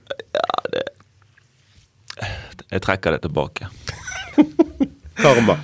[2.72, 3.68] Jeg trekker det tilbake.
[5.22, 5.59] Karma.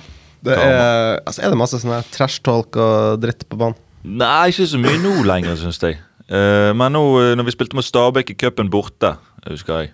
[0.45, 3.79] Det er, altså, er det masse sånn trash-talk og dritt på banen?
[4.03, 5.97] Nei, ikke så mye nå lenger, syns jeg.
[6.29, 9.15] Uh, men nå eh, når vi spilte mot Stabæk i cupen borte,
[9.47, 9.91] husker jeg,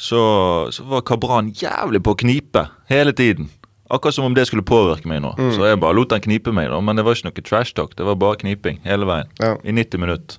[0.00, 0.20] så,
[0.74, 3.48] så var Kabran jævlig på å knipe hele tiden.
[3.90, 5.32] Akkurat som om det skulle påvirke meg nå.
[5.56, 6.78] Så jeg bare lot den knipe meg, da.
[6.80, 7.96] Men det var ikke noe trash talk.
[7.98, 9.26] Det var bare kniping hele veien.
[9.42, 9.56] Ja.
[9.66, 10.38] I 90 minutter.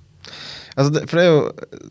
[0.77, 1.81] Altså, det, for det er jo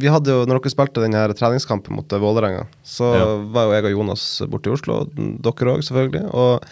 [0.00, 3.24] Vi hadde jo, når dere spilte den her treningskampen mot eh, Vålerenga, så Ja.
[3.54, 6.26] var jo jeg og Jonas borte i Oslo, dere òg selvfølgelig.
[6.36, 6.66] Og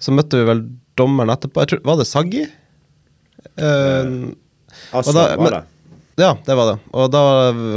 [0.00, 0.62] så møtte vi vel
[0.96, 1.60] dommeren etterpå.
[1.60, 2.46] Jeg tror, var det Saggi?
[3.58, 4.32] Eh,
[4.94, 5.62] Altså, da- var det.
[6.18, 6.76] Ja, det var det.
[6.98, 7.22] Og da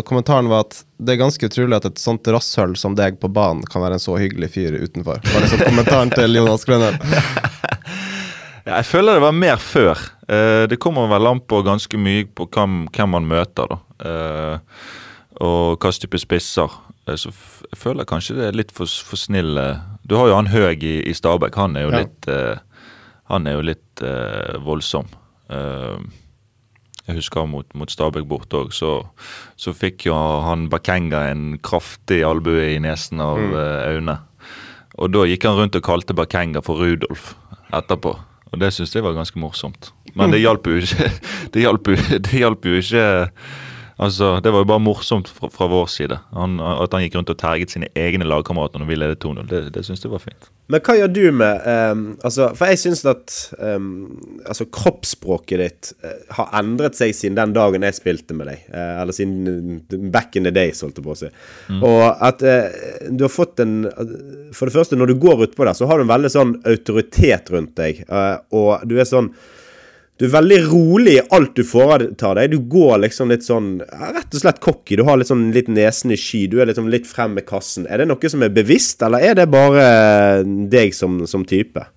[0.08, 3.64] kommentaren var at det er ganske utrolig at et sånt rasshøl som deg på banen
[3.70, 5.22] kan være en så hyggelig fyr utenfor.
[5.26, 6.98] Var liksom kommentaren til Jonas Grønner.
[8.62, 9.98] Ja, jeg føler det var mer før.
[10.30, 13.78] Eh, det kommer vel an på ganske mye på hvem, hvem man møter, da.
[14.06, 14.84] Eh,
[15.42, 16.70] og hva type spisser.
[17.10, 19.66] Eh, så jeg føler kanskje det er litt for, for snille
[20.06, 21.58] Du har jo han Høeg i, i Stabæk.
[21.58, 22.04] Han er jo Ja.
[22.04, 22.30] litt
[23.34, 24.06] Han er jo litt
[24.62, 25.10] voldsom.
[25.50, 25.98] Eh,
[27.08, 28.92] jeg husker mot, mot Stabæk borte òg, så,
[29.60, 33.56] så fikk jo han Bakenga en kraftig albue i nesen av mm.
[33.90, 34.18] Aune.
[35.02, 37.34] Og da gikk han rundt og kalte Bakenga for Rudolf
[37.74, 38.14] etterpå.
[38.52, 39.92] Og det syntes jeg var ganske morsomt.
[40.14, 41.10] Men det hjalp jo ikke.
[41.54, 43.06] Det hjalp jo, det hjalp jo ikke
[44.02, 46.18] Altså, Det var jo bare morsomt fra, fra vår side.
[46.34, 49.44] Han, at han gikk rundt og terget sine egne lagkamerater når vi ledet 2-0.
[49.52, 50.50] Det, det syns jeg var fint.
[50.72, 53.92] Men hva gjør du med um, altså, For jeg syns at um,
[54.42, 58.66] altså, kroppsspråket ditt uh, har endret seg siden den dagen jeg spilte med deg.
[58.74, 61.32] Uh, eller siden back in the days, holdt jeg på å si.
[61.78, 62.82] Og at uh,
[63.14, 63.84] du har fått en
[64.56, 67.54] For det første, når du går utpå der, så har du en veldig sånn autoritet
[67.54, 68.02] rundt deg.
[68.10, 69.30] og du er sånn
[70.20, 72.52] du er veldig rolig i alt du foretar deg.
[72.54, 75.00] Du går liksom litt sånn Rett og slett cocky.
[75.00, 76.44] Du har litt sånn litt nesen i sky.
[76.52, 77.88] Du er liksom litt frem med kassen.
[77.90, 81.88] Er det noe som er bevisst, eller er det bare deg som, som type?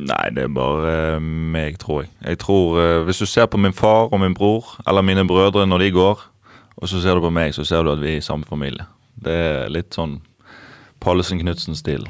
[0.00, 2.10] Nei, det er bare eh, meg, tror jeg.
[2.24, 5.66] Jeg tror, eh, Hvis du ser på min far og min bror, eller mine brødre
[5.68, 6.22] når de går,
[6.80, 8.86] og så ser du på meg, så ser du at vi er i samme familie.
[9.20, 10.20] Det er litt sånn
[11.00, 12.06] Pallesen Knutsen-stil.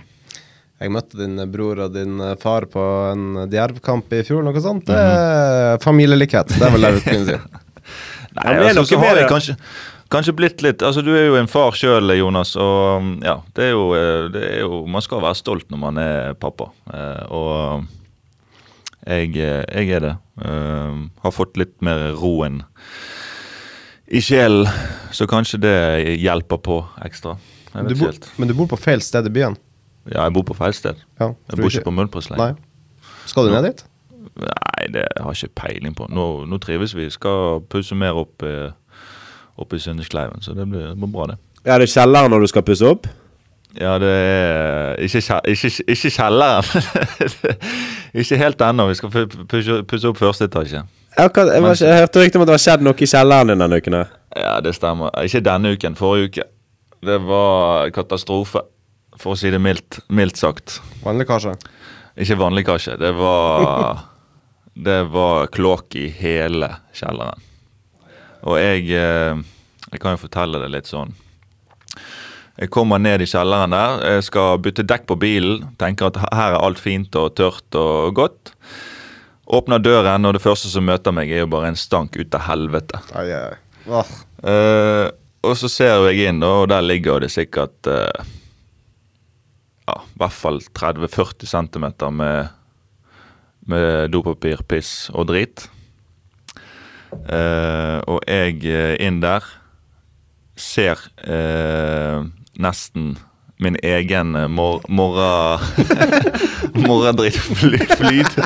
[0.80, 4.86] Jeg møtte din bror og din far på en djervkamp i fjor, noe sånt.
[4.88, 6.54] Det er familielikhet.
[6.56, 7.40] Det er vel det vi kunne si.
[8.38, 9.54] Nei, Ja, altså, så har jeg kanskje,
[10.14, 13.64] kanskje blitt litt Altså, du er jo en far sjøl, Jonas, og um, ja, det
[13.66, 17.24] er, jo, eh, det er jo Man skal være stolt når man er pappa, eh,
[17.34, 17.88] og
[19.00, 20.12] jeg, eh, jeg er det.
[20.44, 22.60] Eh, Har fått litt mer roen
[24.10, 24.66] i sjelen,
[25.14, 25.74] så kanskje det
[26.20, 27.36] hjelper på ekstra.
[27.74, 29.56] Jeg Du bor, men du bor på feil sted i byen?
[30.08, 30.94] Ja, jeg bor på feil sted.
[31.20, 32.40] Ja, Jeg bor ikke på Muldpåsleien.
[32.40, 32.56] lenger.
[33.26, 33.84] Skal du ned dit?
[34.40, 36.06] Nei, det har jeg ikke peiling på.
[36.08, 37.10] Nå, nå trives vi.
[37.10, 38.70] Skal pusse mer opp, eh,
[39.60, 41.36] opp i Søndagskleiven, så det blir, det blir bra, det.
[41.64, 43.06] Er det kjelleren når du skal pusse opp?
[43.78, 46.64] Ja, det er ikke, ikke, ikke kjelleren.
[48.22, 48.88] ikke helt ennå.
[48.88, 49.12] Vi skal
[49.46, 50.82] pusse, opp første etasje.
[51.18, 53.52] Ja, hva, jeg, var, jeg hørte rykter om at det har skjedd noe i kjelleren
[53.52, 53.98] din denne uken.
[54.38, 55.14] Ja, det stemmer.
[55.22, 56.48] Ikke denne uken, forrige uke.
[57.06, 58.64] Det var katastrofe,
[59.20, 60.80] for å si det mildt, mildt sagt.
[61.04, 61.56] Vannlekkasje?
[62.20, 62.96] Ikke vannlekkasje.
[63.00, 64.00] Det var
[64.74, 67.42] Det var kloakk i hele kjelleren.
[68.48, 69.40] Og jeg eh,
[69.90, 71.11] Jeg kan jo fortelle det litt sånn.
[72.61, 75.64] Jeg kommer ned i kjelleren der, jeg skal bytte dekk på bilen.
[75.80, 78.52] Tenker at her er alt fint og tørt og godt.
[79.50, 82.44] Åpner døren, og det første som møter meg, er jo bare en stank ut av
[82.46, 83.00] helvete.
[83.18, 84.04] Ai, ai.
[84.44, 85.06] Eh,
[85.42, 88.30] og så ser jeg inn, og der ligger det sikkert eh,
[89.90, 92.50] ja, i hvert fall 30-40 cm med,
[93.66, 95.66] med dopapir, piss og drit.
[97.11, 99.42] Eh, og jeg eh, inn der
[100.61, 102.22] ser eh,
[102.61, 103.16] nesten
[103.61, 105.59] min egen eh, mor morra...
[106.87, 108.44] morradritt fly, flyte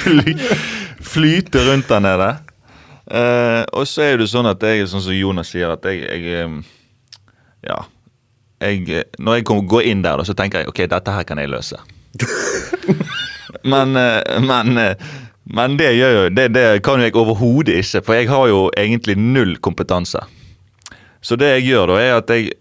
[0.00, 0.34] fly,
[1.04, 2.30] flyte rundt der nede.
[3.08, 6.42] Eh, og så er det sånn at jeg, sånn som Jonas sier, at jeg, jeg
[6.42, 6.58] eh,
[7.68, 7.82] Ja.
[8.60, 11.78] Jeg, når jeg går inn der, så tenker jeg ok, dette her kan jeg løse.
[13.72, 15.12] men, eh, men, eh,
[15.44, 19.56] men det jo Det, det kan jeg overhodet ikke, for jeg har jo egentlig null
[19.56, 20.20] kompetanse.
[21.20, 22.52] Så det jeg gjør da, er at jeg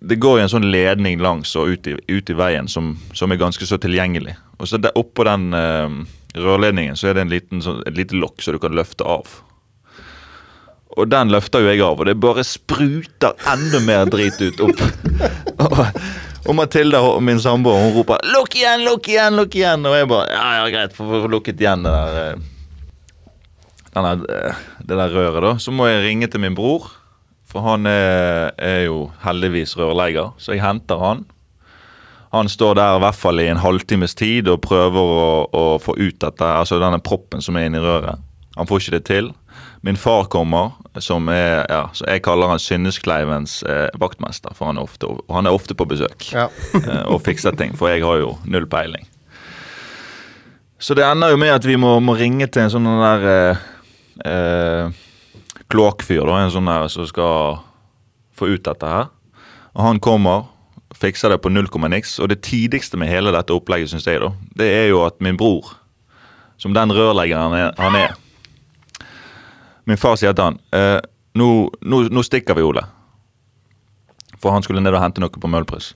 [0.00, 3.40] Det går en sånn ledning langs og ut i, ut i veien som, som er
[3.40, 4.36] ganske så tilgjengelig.
[4.58, 5.90] Og så Oppå den uh,
[6.36, 9.40] rørledningen så er det en liten, sånn, et lite lokk så du kan løfte av.
[10.96, 14.80] Og den løfter jo jeg av, og det bare spruter enda mer drit ut opp.
[15.66, 15.80] og,
[16.46, 19.84] og Matilda, min samboer, hun roper 'lukk igjen, lukk igjen', lukk igjen.
[19.84, 23.32] Og jeg bare ja, ja, greit, får få lukket igjen det der, eh,
[23.92, 25.52] denne, eh, det der røret, da.
[25.60, 26.88] Så må jeg ringe til min bror.
[27.46, 31.24] For han er, er jo heldigvis rørlegger, så jeg henter han.
[32.34, 35.94] Han står der i hvert fall i en halvtimes tid og prøver å, å få
[35.94, 38.20] ut dette, altså denne proppen som er inni røret.
[38.56, 39.30] Han får ikke det til.
[39.84, 44.54] Min far kommer, som er, ja, så jeg kaller han Synneskleivens eh, vaktmester.
[44.56, 46.48] For han er ofte, han er ofte på besøk Ja.
[46.80, 49.06] eh, og fikser ting, for jeg har jo null peiling.
[50.78, 53.62] Så det ender jo med at vi må, må ringe til en sånn der eh,
[54.28, 55.04] eh,
[55.72, 57.62] kloakkfyr, da, en sånn der som skal
[58.36, 59.08] få ut dette her.
[59.76, 60.50] Og han kommer,
[60.96, 62.18] fikser det på null komma niks.
[62.20, 65.38] Og det tidligste med hele dette opplegget, syns jeg, da, det er jo at min
[65.40, 65.74] bror,
[66.60, 68.14] som den rørleggeren han er, han er
[69.86, 70.98] Min far sier til han eh,
[71.36, 72.82] nå, stikker vi, Ole.
[74.40, 75.92] For han skulle ned og hente noe på Møhlpris.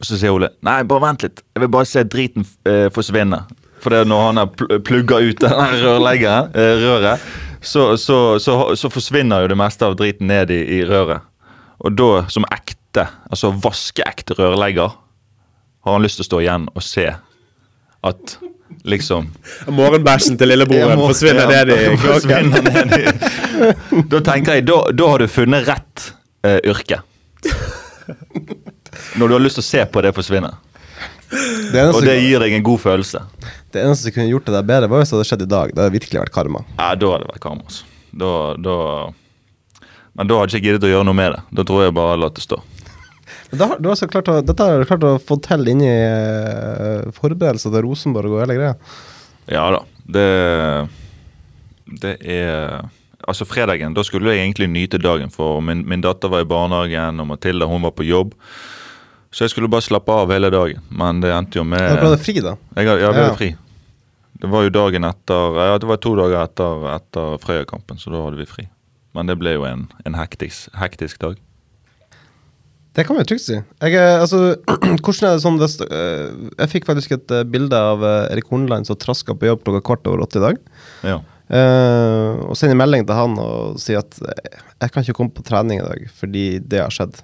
[0.00, 1.42] Og så sier Ole nei, bare vent litt.
[1.54, 3.42] Jeg vil bare se driten eh, forsvinne.
[3.80, 7.28] For det er når han har pl plugga ut den rørleggeren, eh, røret,
[7.60, 11.26] så, så, så, så forsvinner jo det meste av driten ned i, i røret.
[11.80, 14.96] Og da, som ekte, altså vaskeekte rørlegger,
[15.80, 17.06] har han lyst til å stå igjen og se
[18.04, 18.34] at
[18.84, 19.26] liksom
[19.80, 22.52] Morgenbæsjen til lillebroren må- forsvinner ja, ned i kloakken.
[22.56, 26.06] forsvinner ned i- Da tenker jeg, da, da har du funnet rett
[26.46, 27.00] uh, yrke.
[29.16, 30.50] Når du har lyst til å se på det forsvinne.
[31.70, 33.20] Det Og det gir deg en god følelse.
[33.70, 35.70] det eneste som kunne gjort det der bedre, var hvis det hadde skjedd i dag.
[35.74, 36.64] Det hadde virkelig vært karma.
[36.78, 37.62] Ja, da hadde det vært karma.
[37.68, 37.84] Altså.
[38.10, 38.76] Da, da
[40.18, 41.42] Men da hadde jeg ikke giddet å gjøre noe med det.
[41.60, 42.58] Da tror jeg bare latt det stå.
[43.50, 45.90] Men da, du har så klart å, dette har du klart å få til inni
[45.90, 48.74] uh, forberedelser til Rosenborg og hele greia.
[49.50, 49.82] Ja da.
[50.10, 50.26] Det
[52.00, 52.88] Det er
[53.28, 57.18] Altså, fredagen, da skulle jeg egentlig nyte dagen, for min, min datter var i barnehagen,
[57.20, 58.30] og Mathilda hun var på jobb.
[59.30, 62.16] Så jeg skulle bare slappe av hele dagen, men det endte jo med Da ble
[62.18, 62.54] fri, da.
[62.78, 63.34] Jeg, had- jeg ble Ja.
[63.36, 63.50] fri.
[64.40, 68.24] Det var jo dagen etter Ja, det var to dager etter, etter Frøya-kampen, så da
[68.24, 68.64] hadde vi fri.
[69.14, 71.36] Men det ble jo en, en hektisk, hektisk dag.
[72.96, 73.56] Det kan man jo trygt si.
[73.56, 74.56] Jeg, altså,
[75.04, 76.24] hvordan er det sånn hvis, eh,
[76.56, 79.84] Jeg fikk faktisk et eh, bilde av eh, Erik Horneland som traska på jobb klokka
[79.86, 80.58] kvart over åtte i dag.
[81.06, 81.20] Ja.
[81.50, 85.80] Uh, og sender melding til han og sier at jeg kan ikke komme på trening
[85.80, 87.18] i dag fordi det har skjedd.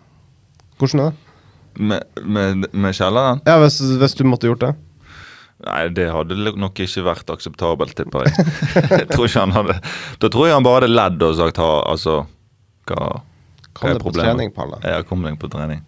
[0.80, 1.28] Hvordan er det?
[1.76, 3.42] Med, med, med kjelleren?
[3.46, 4.72] Ja, hvis, hvis du måtte gjort det?
[5.66, 8.48] Nei, det hadde nok ikke vært akseptabelt, tipper jeg.
[8.98, 9.78] jeg tror ikke han hadde
[10.20, 12.18] Da tror jeg han bare hadde ledd og sagt ha, altså
[12.90, 13.20] Hva,
[13.76, 14.80] Kom det, er på trening, Palle.
[14.84, 15.82] Ja, kom deg på trening.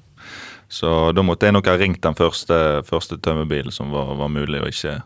[0.69, 4.61] Så da måtte jeg nok ha ringt den første, første tømmerbilen som var, var mulig,
[4.61, 4.99] å ikke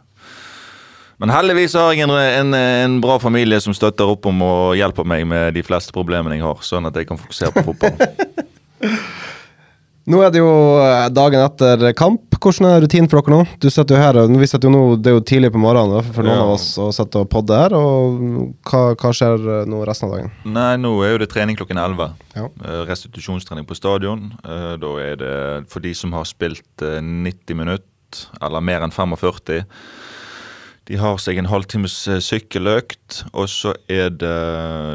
[1.23, 5.07] Men heldigvis har jeg en, en, en bra familie som støtter opp om og hjelper
[5.07, 7.95] meg med de fleste problemene jeg har, sånn at jeg kan fokusere på fotball.
[10.11, 10.49] Nå er det jo
[10.83, 12.25] eh, dagen etter kamp.
[12.43, 13.43] Hvordan er rutinen for dere nå?
[13.63, 16.27] Du sitter jo her, vi sitter jo nå, Det er jo tidlig på morgenen for
[16.27, 16.43] noen Ja.
[16.43, 17.73] av oss å sitte og podde her.
[17.79, 18.19] og
[18.67, 20.33] hva, hva skjer eh, nå resten av dagen?
[20.45, 22.11] Nei, nå er jo det trening klokken 11.
[22.35, 22.49] Ja.
[22.65, 24.33] Eh, Restitusjonstrening på stadion.
[24.43, 25.37] Da er det
[25.71, 29.63] for de som har spilt eh, 90 minutter, eller mer enn 45.
[30.91, 31.95] De har seg en halvtimes
[32.27, 34.35] sykkeløkt, og så er det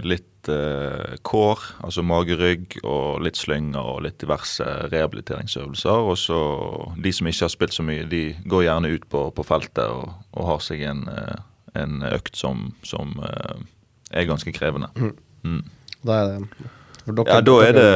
[0.03, 6.07] litt eh, kår, altså mage-rygg, og litt slynger og litt diverse rehabiliteringsøvelser.
[6.11, 6.39] Og så
[7.03, 10.15] de som ikke har spilt så mye, de går gjerne ut på, på feltet og,
[10.37, 11.37] og har seg en, eh,
[11.83, 13.61] en økt som, som eh,
[14.11, 14.91] er ganske krevende.
[15.43, 15.61] Mm.
[16.07, 16.41] Da er det
[17.07, 17.91] Ja, da er det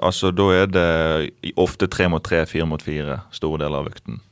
[0.00, 4.22] Altså, da er det ofte tre mot tre, fire mot fire, store deler av økten.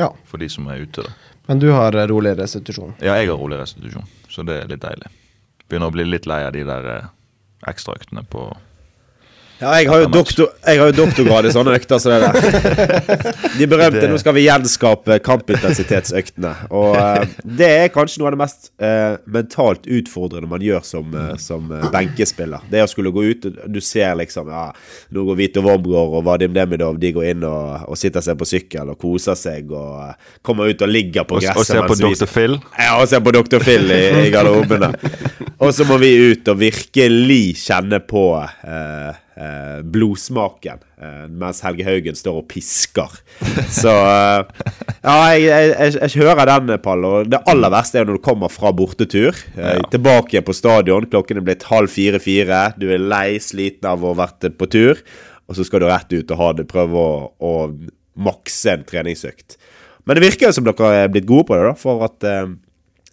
[0.00, 0.08] Ja.
[0.24, 1.02] for de som er ute.
[1.04, 1.10] da.
[1.46, 2.94] Men du har rolig restitusjon.
[3.00, 5.10] Ja, jeg har rolig restitusjon, så det er litt deilig.
[5.72, 7.04] Begynner å bli litt lei av de der eh,
[7.70, 8.42] ekstraøktene på
[9.62, 13.34] Ja, jeg har jo, doktor, jeg har jo doktorgrad i sånne økter som det der.
[13.60, 16.54] De berømte 'nå skal vi gjenskape kampintensitetsøktene'.
[16.74, 21.14] Og uh, det er kanskje noe av det mest uh, mentalt utfordrende man gjør som,
[21.14, 22.66] uh, som benkespiller.
[22.72, 24.64] Det å skulle gå ut, du ser liksom ja,
[25.14, 28.48] Nå går Vito Wormgård og Vadim Demidov de går inn og, og sitter seg på
[28.48, 31.62] sykkel og koser seg og kommer ut og ligger på gresset.
[31.62, 32.26] og ser på Dr.
[32.26, 32.58] Phil.
[32.82, 33.62] ja, og ser på Dr.
[33.62, 34.90] Phil i, i garderobene.
[35.62, 41.86] Og så må vi ut og virkelig kjenne på eh, eh, blodsmaken eh, mens Helge
[41.86, 43.18] Haugen står og pisker.
[43.72, 44.62] Så eh,
[45.02, 47.06] Ja, jeg, jeg, jeg, hører den, Pall.
[47.08, 49.36] Og det aller verste er når du kommer fra bortetur.
[49.56, 51.08] Eh, Tilbake på stadion.
[51.10, 52.64] Klokken er blitt halv fire-fire.
[52.78, 55.02] Du er lei, sliten av å ha vært på tur.
[55.50, 57.54] Og så skal du rett ut og ha det, prøve å, å
[58.22, 59.58] makse en treningsøkt.
[60.06, 61.74] Men det virker jo som dere er blitt gode på det, da.
[61.78, 62.54] For at eh,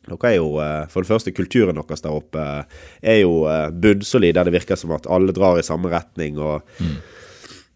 [0.07, 2.83] dere er jo, eh, for det første, kulturen deres der oppe eh,
[3.13, 6.39] er jo eh, bunnsolid, der det virker som at alle drar i samme retning.
[6.39, 6.61] og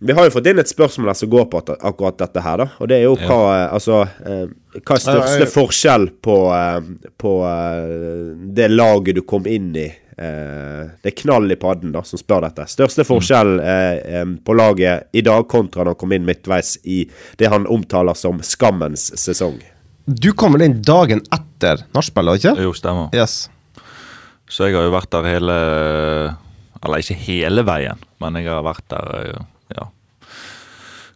[0.04, 2.70] Vi har jo fått inn et spørsmål der som går på akkurat dette her, da.
[2.80, 3.66] Og det er jo hva ja.
[3.72, 6.38] Altså Hva er største forskjell på,
[7.18, 7.34] på
[8.58, 9.90] det laget du kom inn i?
[10.14, 12.68] Det er Knall i padden da som spør dette.
[12.70, 17.04] Største forskjell eh, eh, på laget i dag kontra da han kom inn midtveis i
[17.40, 19.58] det han omtaler som skammens sesong?
[20.06, 22.56] Du kom vel inn dagen etter nachspielet, ikke?
[22.66, 23.10] Jo, stemmer.
[23.16, 23.48] Yes.
[24.52, 25.54] Så jeg har jo vært der hele
[26.84, 29.46] Eller ikke hele veien, men jeg har vært der eh,
[29.78, 29.86] ja,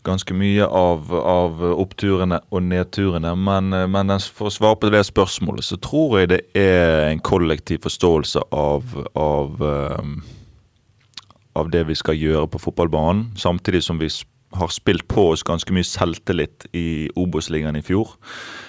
[0.07, 3.33] ganske mye av, av oppturene og nedturene.
[3.35, 7.19] Men, eh, men for å svare på det spørsmålet, så tror jeg det er en
[7.19, 11.27] kollektiv forståelse av, av, eh,
[11.59, 14.23] av det vi skal gjøre på fotballbanen, samtidig som vi s-
[14.59, 18.15] har spilt på oss ganske mye selvtillit i Obos-ligaen i fjor.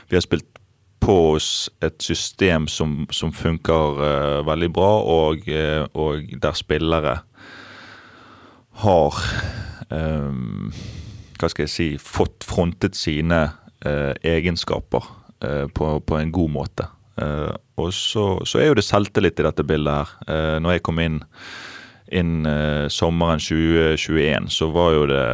[0.09, 0.49] Vi har spilt
[1.01, 7.21] på oss et system som, som funker uh, veldig bra, og, uh, og der spillere
[8.83, 9.23] har
[9.91, 10.69] um,
[11.39, 13.41] Hva skal jeg si Fått frontet sine
[13.87, 16.85] uh, egenskaper på, på en god måte.
[17.79, 20.57] Og så, så er jo det selvtillit i dette bildet her.
[20.59, 21.21] Når jeg kom inn
[22.15, 25.25] inn eh, sommeren 2021, så var jo det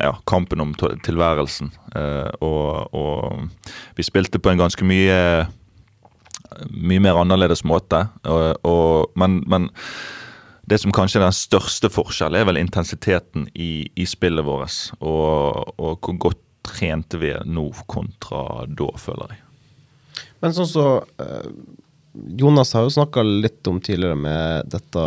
[0.00, 1.72] ja, kampen om tilværelsen.
[1.96, 5.20] Eh, og, og vi spilte på en ganske mye
[6.70, 8.04] mye mer annerledes måte.
[8.30, 9.68] Og, og, men, men
[10.70, 14.76] det som kanskje er den største forskjellen, er vel intensiteten i, i spillet vårt.
[15.00, 19.42] Og, hvor godt trente vi nå kontra da, føler jeg.
[20.40, 20.86] Men sånn så
[21.20, 21.48] eh,
[22.38, 25.04] Jonas har jo snakka litt om tidligere med dette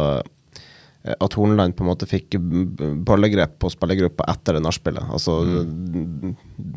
[1.16, 5.08] at Horneland på en måte fikk bollegrep ballegrep på spillergruppa etter det nachspielet.
[5.14, 5.40] Altså,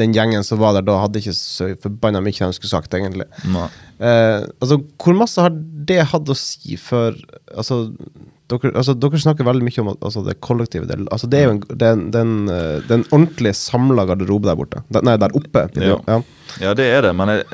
[0.01, 3.27] Den gjengen som var der da, hadde ikke så forbanna mye de skulle sagt, egentlig.
[4.01, 7.17] Eh, altså, hvor masse har det hatt å si for
[7.51, 7.91] Altså,
[8.51, 10.87] dere, altså, dere snakker veldig mye om altså, det kollektive.
[10.91, 12.33] Det, altså, det er jo en, den, den,
[12.91, 14.83] den eh, ordentlig samla garderobe der borte.
[14.93, 15.67] Den, nei, der oppe.
[15.79, 15.97] Ja.
[16.11, 16.21] Ja.
[16.61, 17.47] Ja, det er det, men jeg-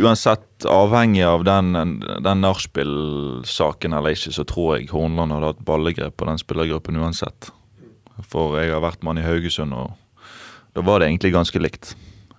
[0.00, 1.72] uansett avhengig av den,
[2.22, 7.50] den nachspiel-saken eller ikke, så tror jeg Hornland hadde hatt ballegrep på den spillergruppen uansett.
[8.30, 9.92] For jeg har vært mann i Haugesund, og
[10.76, 11.94] da var det egentlig ganske likt.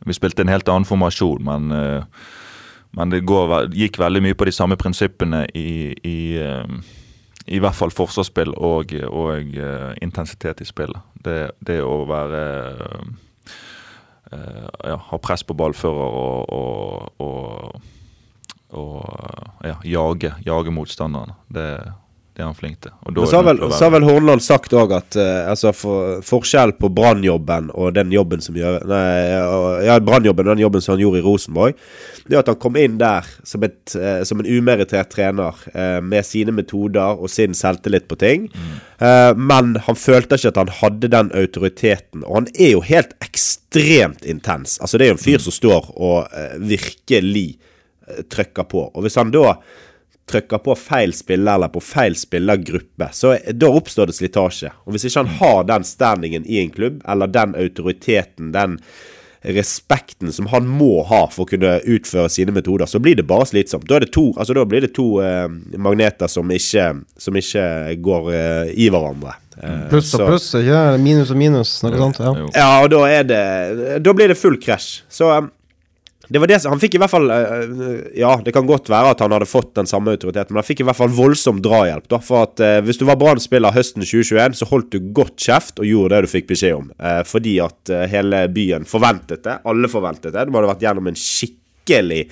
[0.08, 2.04] Vi spilte en helt annen formasjon, men, eh,
[2.98, 6.64] men det går, gikk veldig mye på de samme prinsippene i, i, eh,
[7.48, 11.00] i hvert fall forsvarsspill og, og uh, intensitet i spillet.
[11.24, 12.42] Det, det å være
[14.32, 17.88] uh, ja, ha press på ballfører og, og,
[18.76, 21.38] og ja, jage, jage motstanderne.
[21.48, 21.70] Det,
[22.38, 22.92] det er han flink til.
[23.02, 26.20] Og Men så har vel, så har vel Hornland sagt òg at uh, altså for,
[26.22, 29.00] forskjell på brannjobben og den jobben som gjør Nei,
[29.88, 31.80] ja, brannjobben og den jobben som han gjorde i Rosenborg,
[32.28, 35.98] det er at han kom inn der som, et, uh, som en umerittert trener uh,
[36.06, 38.46] med sine metoder og sin selvtillit på ting.
[38.98, 42.22] Eh, men han følte ikke at han hadde den autoriteten.
[42.22, 44.78] Og han er jo helt ekstremt intens.
[44.82, 47.48] Altså Det er jo en fyr som står og virkelig
[48.34, 48.88] trykker på.
[48.94, 49.56] Og hvis han da
[50.28, 54.72] trykker på feil spiller eller på feil spillergruppe, så da oppstår det slitasje.
[54.86, 58.80] Og hvis ikke han har den standingen i en klubb, eller den autoriteten, den
[59.48, 63.48] respekten som han må ha for å kunne utføre sine metoder, så blir det bare
[63.48, 63.88] slitsomt.
[63.88, 65.48] Da, er det to, altså da blir det to eh,
[65.80, 66.88] magneter som ikke,
[67.22, 67.68] som ikke
[68.04, 69.38] går eh, i hverandre.
[69.58, 72.20] Eh, Pluss og pluss, ikke Minus og minus, noe sånt.
[72.22, 72.34] Ja.
[72.58, 73.44] Ja, og da er det
[74.06, 75.04] Da blir det full krasj.
[75.10, 75.50] Så um,
[76.28, 79.24] det var det Han fikk i hvert fall eh, Ja, det kan godt være at
[79.24, 82.08] han hadde fått den samme autoriteten, men han fikk i hvert fall voldsom drahjelp.
[82.12, 85.80] da, For at eh, hvis du var Brann-spiller høsten 2021, så holdt du godt kjeft
[85.82, 86.90] og gjorde det du fikk beskjed om.
[86.98, 89.60] Eh, fordi at eh, hele byen forventet det.
[89.68, 90.48] Alle forventet det.
[90.48, 92.26] Du hadde vært gjennom en skikkelig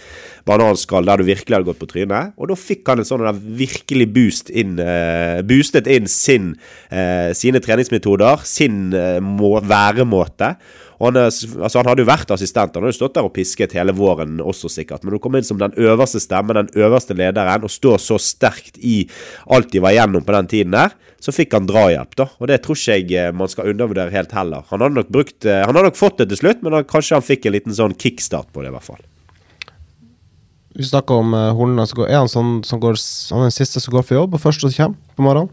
[0.45, 2.33] bananskall der du virkelig hadde gått på trynet.
[2.35, 6.51] Og da fikk han en sånn der virkelig boost inn eh, Boostet inn sin,
[6.91, 8.89] eh, sine treningsmetoder, sin
[9.23, 10.57] må, væremåte.
[10.99, 13.75] Og han, altså han hadde jo vært assistent, han hadde jo stått der og pisket
[13.75, 15.03] hele våren også sikkert.
[15.03, 18.79] Men å komme inn som den øverste stemmen, den øverste lederen, og stå så sterkt
[18.79, 19.01] i
[19.51, 22.29] alt de var igjennom på den tiden der, så fikk han drahjelp, da.
[22.39, 24.63] Og det tror ikke jeg eh, man skal undervurdere helt heller.
[24.69, 27.17] Han hadde nok brukt eh, Han hadde nok fått det til slutt, men han, kanskje
[27.17, 29.03] han fikk en liten sånn kickstart på det, i hvert fall.
[30.75, 31.31] Vi snakker om
[31.87, 32.99] som går- Er han sånn som går
[33.31, 35.49] Han er den siste som går for jobb, og første som kommer på morgenen?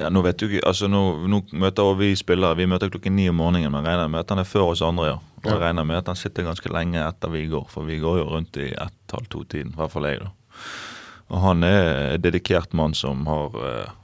[0.00, 3.26] Ja, nå vet du ikke, altså nå, nå møter vi spillere Vi møter klokken ni
[3.28, 5.10] om morgenen, men regner med at han er før oss andre.
[5.12, 5.18] ja.
[5.40, 8.18] Og jeg regner med at han sitter ganske lenge etter vi går, for vi går
[8.20, 9.72] jo rundt i ett-halv to-tiden.
[9.72, 10.32] I hvert fall jeg, da.
[11.30, 11.86] Og han er
[12.16, 13.94] en dedikert mann som har eh,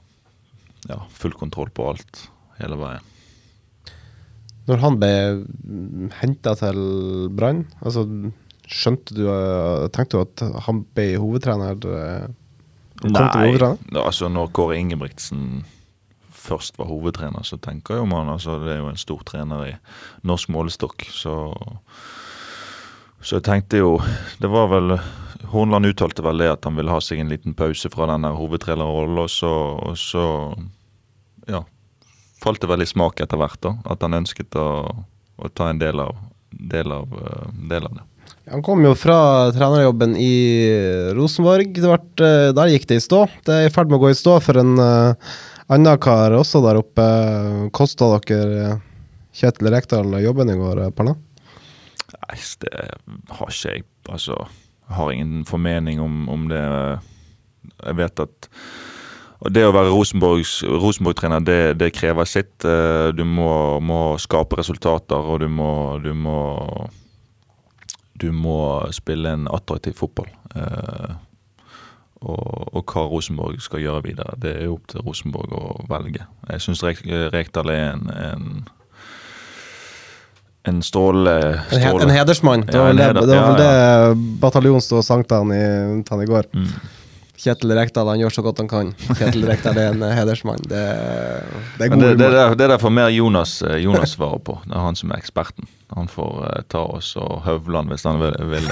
[0.89, 2.23] ja, full kontroll på alt
[2.61, 3.05] hele veien.
[4.67, 5.11] Når han ble
[6.21, 6.79] henta til
[7.37, 8.03] Brann, altså
[8.67, 11.77] skjønte du eh, Tenkte du at han ble hovedtrener?
[11.77, 12.27] eh,
[13.03, 13.77] til hovedtrener?
[14.01, 15.61] altså når Kåre Ingebrigtsen
[16.37, 19.75] først var hovedtrener, så tenker jo man altså Det er jo en stor trener i
[20.27, 21.55] norsk målestokk, så
[23.21, 23.97] Så jeg tenkte jo
[24.39, 24.97] Det var vel
[25.51, 29.19] Hornland uttalte vel det at han ville ha seg en liten pause fra den hovedtrenerrollen,
[29.21, 30.25] og så, og så
[31.47, 31.63] Ja.
[32.43, 33.77] Falt det vel i smak etter hvert, da.
[33.89, 34.67] At han ønsket å,
[35.41, 36.17] å ta en del av,
[36.51, 38.03] del av, eh, del av det.
[38.51, 41.73] Han kom jo fra trenerjobben i Rosenborg.
[41.75, 43.25] Det ble, eh, der gikk det i stå.
[43.43, 45.33] Det er i ferd med å gå i stå for en uh,
[45.67, 47.05] annen kar også der oppe.
[47.75, 48.83] Kosta dere eh,
[49.37, 50.93] Kjetil Rekdal jobben i går, eh,
[52.07, 52.71] Nei, det
[53.35, 54.37] har ikke jeg Altså,
[54.87, 56.61] jeg har ingen formening om, om det.
[57.83, 58.47] Jeg vet at
[59.51, 62.63] Det å være Rosenborg-trener, det, det krever sitt.
[62.63, 66.87] Eh, Du må, må skape resultater, og du må, du må
[68.17, 70.31] Du må spille en attraktiv fotball.
[72.27, 76.25] Og, og hva Rosenborg skal gjøre videre, det er jo opp til Rosenborg å velge.
[76.49, 78.49] Jeg syns Rekdal er en, en
[80.67, 81.33] en stråle,
[81.71, 82.65] En, he en hedersmann.
[82.67, 83.99] Det var vel det, det, var vel ja, ja.
[84.11, 85.67] det bataljonen sto og sang til han i,
[86.03, 86.49] til han i går.
[86.51, 86.73] Mm.
[87.37, 88.87] Kjetil Rekdal han gjør så godt han kan.
[89.19, 90.61] Kjetil Rekdal er en eh, hedersmann.
[90.65, 90.79] Det,
[91.77, 94.55] det er god det, det, det er derfor mer Jonas, eh, Jonas svarer på.
[94.65, 95.67] Det er han som er eksperten.
[95.93, 98.33] Han får uh, ta oss og høvle han hvis han vil.
[98.49, 98.65] vil.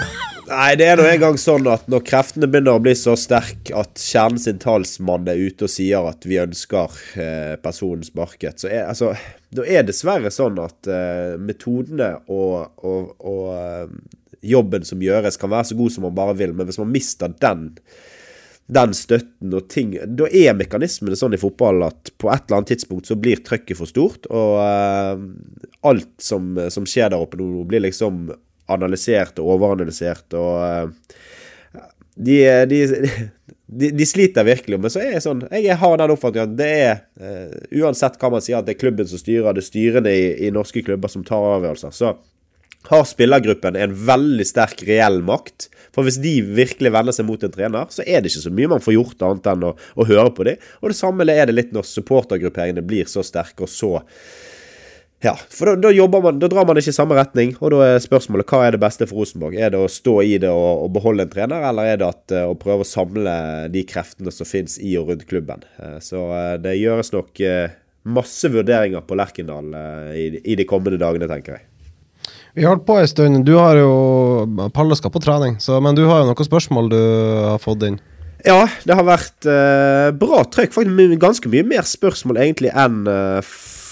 [0.49, 4.01] Nei, det er nå engang sånn at når kreftene begynner å bli så sterk at
[4.01, 8.89] kjernen sin talsmann er ute og sier at vi ønsker uh, personen sparket, så er
[8.89, 9.13] altså
[9.55, 14.01] Da er dessverre sånn at uh, metodene og, og, og
[14.45, 17.29] jobben som gjøres, kan være så god som man bare vil, men hvis man mister
[17.29, 17.69] den
[18.65, 22.71] den støtten og ting Da er mekanismene sånn i fotball at på et eller annet
[22.73, 25.21] tidspunkt så blir trøkket for stort, og eh,
[25.85, 28.31] alt som, som skjer der oppe nå, blir liksom
[28.73, 31.15] analysert og overanalysert, og eh,
[32.15, 32.37] de,
[32.71, 32.81] de,
[33.67, 34.79] de, de sliter virkelig.
[34.81, 38.31] Men så er jeg sånn Jeg har den oppfatningen at det er eh, Uansett hva
[38.31, 41.11] man sier, at det er klubben som styrer, det er styrene i, i norske klubber
[41.11, 42.15] som tar avgjørelser, så
[42.91, 45.69] har spillergruppen en veldig sterk reell makt.
[45.95, 48.71] For hvis de virkelig vender seg mot en trener, så er det ikke så mye
[48.75, 50.65] man får gjort annet enn å, å høre på dem.
[50.81, 53.93] Og det samme er det litt når supportergrupperingene blir så sterke og så
[55.23, 58.03] Ja, for da, da man Da drar man ikke i samme retning, og da er
[58.03, 59.55] spørsmålet hva er det beste for Rosenborg?
[59.55, 62.35] Er det å stå i det og, og beholde en trener, eller er det at,
[62.35, 63.35] eh, å prøve å samle
[63.73, 65.63] de kreftene som finnes i og rundt klubben?
[65.79, 67.41] Eh, Så eh, det gjøres nok
[68.05, 69.71] masse vurderinger på Lerkendal
[70.13, 71.65] i, i de kommende dagene, tenker jeg.
[72.55, 73.43] Vi har holdt på en stund.
[73.45, 77.01] Du har jo Palle skal på trening, så, men du har jo noen spørsmål du
[77.51, 77.99] har fått inn.
[78.45, 80.71] Ja, det har vært eh, bra trøkk.
[80.75, 83.41] Faktisk ganske mye mer spørsmål egentlig enn uh,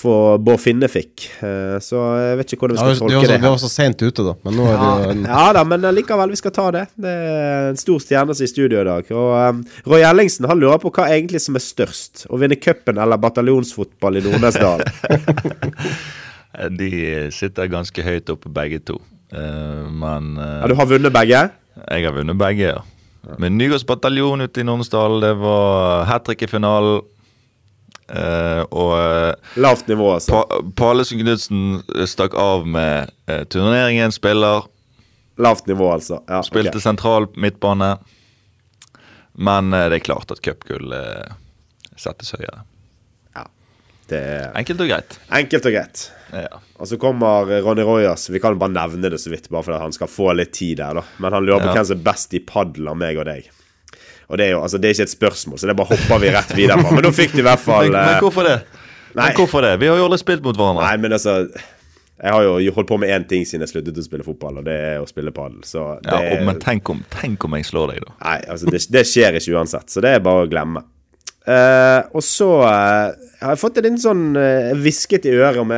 [0.03, 1.26] for Bård Finne fikk.
[1.43, 3.41] Eh, så jeg vet ikke hvordan vi skal ja, tolke også, så, det.
[3.41, 5.88] vi var så sent ute, da, men nå er det jo en Ja da, men
[5.99, 6.88] likevel, vi skal ta det.
[7.03, 9.14] Det er en stor stjerne som er i studio i dag.
[9.16, 12.30] Og um, Roy Ellingsen han lurer på hva egentlig som er størst.
[12.32, 14.88] Å vinne cupen eller bataljonsfotball i Nordnesdal.
[16.58, 16.89] Eh, De
[17.34, 18.99] sitter ganske høyt oppe begge to.
[19.34, 21.49] Eh, Men eh, ja, du har vunnet begge?
[21.89, 22.82] jeg har vunnet begge, ja.
[23.39, 27.01] Men Nygårds bataljon ute i Nordensdal, det var hat trick i finalen.
[28.70, 30.41] Og Lavt nivå, altså.
[30.43, 31.62] pa Palesen Knutsen
[32.06, 33.10] stakk av med
[33.49, 34.68] turneringen spiller.
[35.39, 36.20] Lavt nivå, altså.
[36.28, 37.93] Ja, Spilte Spilte sentral midtbane.
[39.34, 40.91] Men det er klart at cupgull
[41.95, 42.68] settes høyere.
[44.10, 45.18] Det er Enkelt og greit.
[45.32, 46.01] enkelt og greit.
[46.34, 46.60] Ja.
[46.82, 48.28] Og så kommer Ronny Royas.
[48.34, 50.78] Vi kan bare nevne det så vidt, bare for at han skal få litt tid
[50.82, 50.93] der.
[50.99, 51.74] da Men han lurer på Ja.
[51.78, 53.49] hvem som er best i padel av meg og deg.
[54.30, 56.30] Og det er jo altså, det er ikke et spørsmål, så det bare hopper vi
[56.34, 56.91] rett videre på.
[56.95, 58.58] Men da fikk du i hvert fall Men, men eh, hvorfor det?
[59.14, 59.28] Nei.
[59.30, 59.80] Men hvorfor det?
[59.80, 60.84] Vi har jo aldri spilt mot hverandre.
[60.88, 61.36] Nei, men altså
[62.24, 64.66] Jeg har jo holdt på med én ting siden jeg sluttet å spille fotball, og
[64.66, 65.60] det er å spille padel.
[65.68, 68.14] Ja, men tenk om, tenk om jeg slår deg, da.
[68.24, 70.84] Nei, altså det, det skjer ikke uansett, så det er bare å glemme.
[71.44, 75.74] Eh, og så uh, har jeg fått en sånn uh, hvisket i øret om,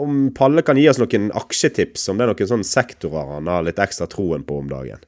[0.00, 3.66] om Palle kan gi oss noen aksjetips, om det er noen sånne sektorer han har
[3.66, 5.02] litt ekstra troen på om dagen.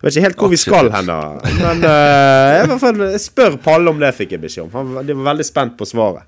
[0.00, 1.18] Jeg vet ikke helt hvor vi skal hen, da.
[1.60, 4.72] Men jeg, fall, jeg spør Palle om det, fikk jeg beskjed om.
[4.74, 6.24] Han var- de var veldig spent på svaret.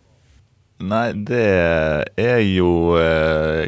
[0.84, 1.48] Nei, det
[2.20, 2.70] er jo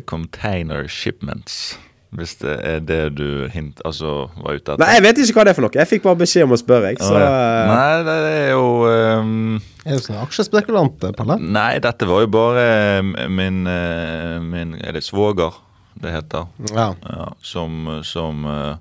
[0.07, 1.79] container shipments.
[2.15, 4.81] Hvis det er det du hint, altså, var ute etter.
[4.81, 5.75] Nei, jeg vet ikke hva det er for noe.
[5.75, 7.01] Jeg fikk bare beskjed om å spørre, jeg.
[7.03, 7.27] Så ja.
[7.27, 9.59] eh, Nei, det er jo um...
[9.87, 11.37] Er du sånn aksjespekulant, Palle?
[11.43, 12.67] Nei, dette var jo bare
[13.03, 15.59] min, eh, min Er det svoger
[16.03, 16.47] det heter?
[16.75, 16.91] Ja.
[17.03, 18.77] Ja, som som uh,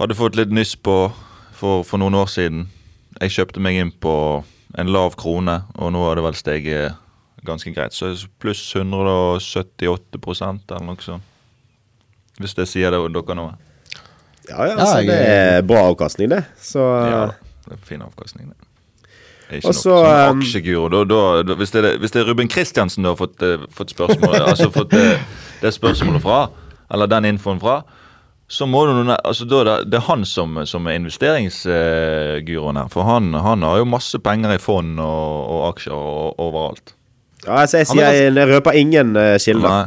[0.00, 1.10] hadde fått litt nyss på
[1.56, 2.68] for, for noen år siden.
[3.20, 4.14] Jeg kjøpte meg inn på
[4.78, 6.96] en lav krone, og nå har det vel steget
[7.44, 7.96] ganske greit.
[7.96, 11.29] Så pluss 178 eller noe sånt.
[12.40, 13.52] Hvis det sier det dere noe.
[14.48, 16.42] ja, ja, altså, det er bra avkastning, det.
[16.60, 17.26] Så Ja,
[17.68, 18.56] det er fin avkastning, det.
[19.50, 20.88] Ikke Og noe um, aksjeguru.
[20.94, 23.90] Da, da, da, hvis, det hvis det er Ruben Kristiansen du har fått, eh, fått
[23.90, 25.18] spørsmål Altså fått eh,
[25.60, 26.44] det spørsmålet fra,
[26.94, 27.80] eller den infoen fra,
[28.50, 32.88] så må du nå altså, da, det- Det er han som, som er investeringsguroen her.
[32.94, 36.94] For han, han har jo masse penger i fond og, og aksjer og, overalt.
[37.46, 39.68] ja, altså, jeg sier, jeg, jeg røper ingen uh, kilder.
[39.68, 39.84] Nei,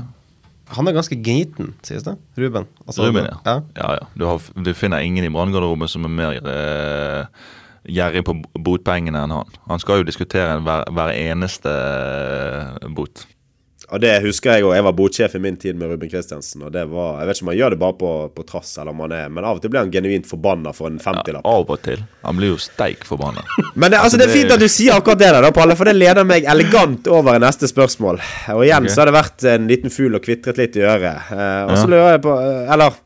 [0.74, 2.15] Han er ganske gniten, sies det.
[2.39, 2.67] Ruben.
[2.88, 3.39] Altså, Ruben, ja.
[3.45, 3.57] ja.
[3.78, 4.07] ja, ja.
[4.17, 7.43] Du, har, du finner ingen i branngarderoben som er mer eh,
[7.93, 9.59] gjerrig på botpengene enn han.
[9.69, 13.26] Han skal jo diskutere hver, hver eneste eh, bot.
[13.92, 14.74] Og det husker jeg òg.
[14.78, 16.64] Jeg var botsjef i min tid med Ruben Kristiansen.
[16.68, 18.96] Og det var, Jeg vet ikke om han gjør det bare på, på trass, eller
[18.96, 21.44] om han er Men av og til blir han genuint forbanna for en 50-lapp.
[21.44, 22.06] Ja, av og til.
[22.24, 23.44] Han blir jo steik forbanna.
[23.76, 25.90] Men det, altså, det er fint at du sier akkurat det, der, da, Palle, for
[25.90, 28.22] det leder meg elegant over i neste spørsmål.
[28.56, 28.96] Og igjen okay.
[28.96, 31.34] så har det vært en liten fugl og kvitret litt i øret.
[31.36, 32.98] Eh, og så lurer jeg på eh, Eller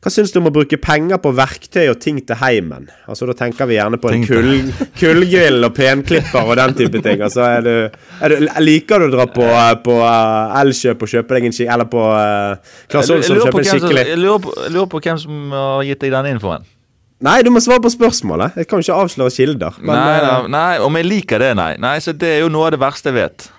[0.00, 2.86] hva syns du om å bruke penger på verktøy og ting til heimen?
[3.04, 4.70] Altså Da tenker vi gjerne på en kull,
[5.00, 7.20] kullgrill og penklipper og den type ting.
[7.26, 7.72] Altså er du,
[8.24, 11.52] er du, Liker du å dra på, eh, på eh, Elkjøp og kjøpe deg en
[11.58, 14.88] skikkelig Eller på uh, Claes Olsson og kjøpe en skikkelig jeg lurer på- jeg lurer
[14.96, 16.64] på hvem som har gitt deg den infoen.
[17.20, 18.54] Nei, du må svare på spørsmålet.
[18.56, 19.76] Jeg kan jo ikke avsløre kilder.
[19.84, 21.74] Men, nei, nei, nei, om jeg liker det, nei.
[21.76, 23.50] Nei, så Det er jo noe av det verste jeg vet.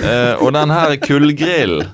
[0.00, 1.92] uh, og den her kullgrillen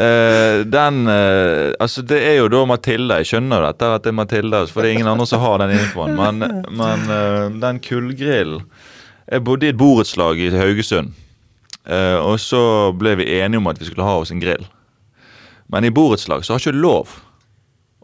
[0.00, 3.18] eh, Den uh, Altså, det er jo da Matilda.
[3.20, 5.74] Jeg skjønner dette at det er Matilda, for det er ingen andre som har den
[5.78, 6.14] infoen.
[6.18, 6.38] Men,
[6.72, 8.62] men uh, den kullgrillen
[9.32, 11.12] Jeg bodde i et borettslag i Haugesund.
[12.22, 14.62] Og så ble vi enige om at vi skulle ha oss en grill.
[15.72, 17.08] Men i borettslag så har ikke lov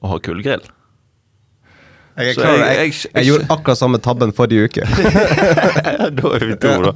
[0.02, 0.64] å ha kullgrill.
[2.18, 4.82] Jeg- jeg, jeg- jeg, gjorde akkurat samme tabben forrige uke.
[6.18, 6.92] da er vi to, da.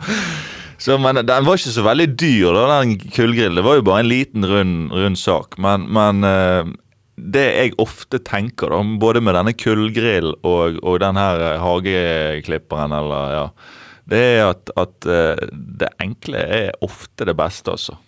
[0.82, 3.54] Så, men den var ikke så veldig dyr, da, den kullgrillen.
[3.54, 5.54] Det var jo bare en liten, rund, rund sak.
[5.62, 6.72] Men, men eh,
[7.14, 12.96] det jeg ofte tenker, da, både med denne kullgrillen og, og den her eh, hageklipperen,
[12.98, 13.44] eller ja
[14.10, 18.00] Det er at, at eh, det enkle er ofte det beste, altså.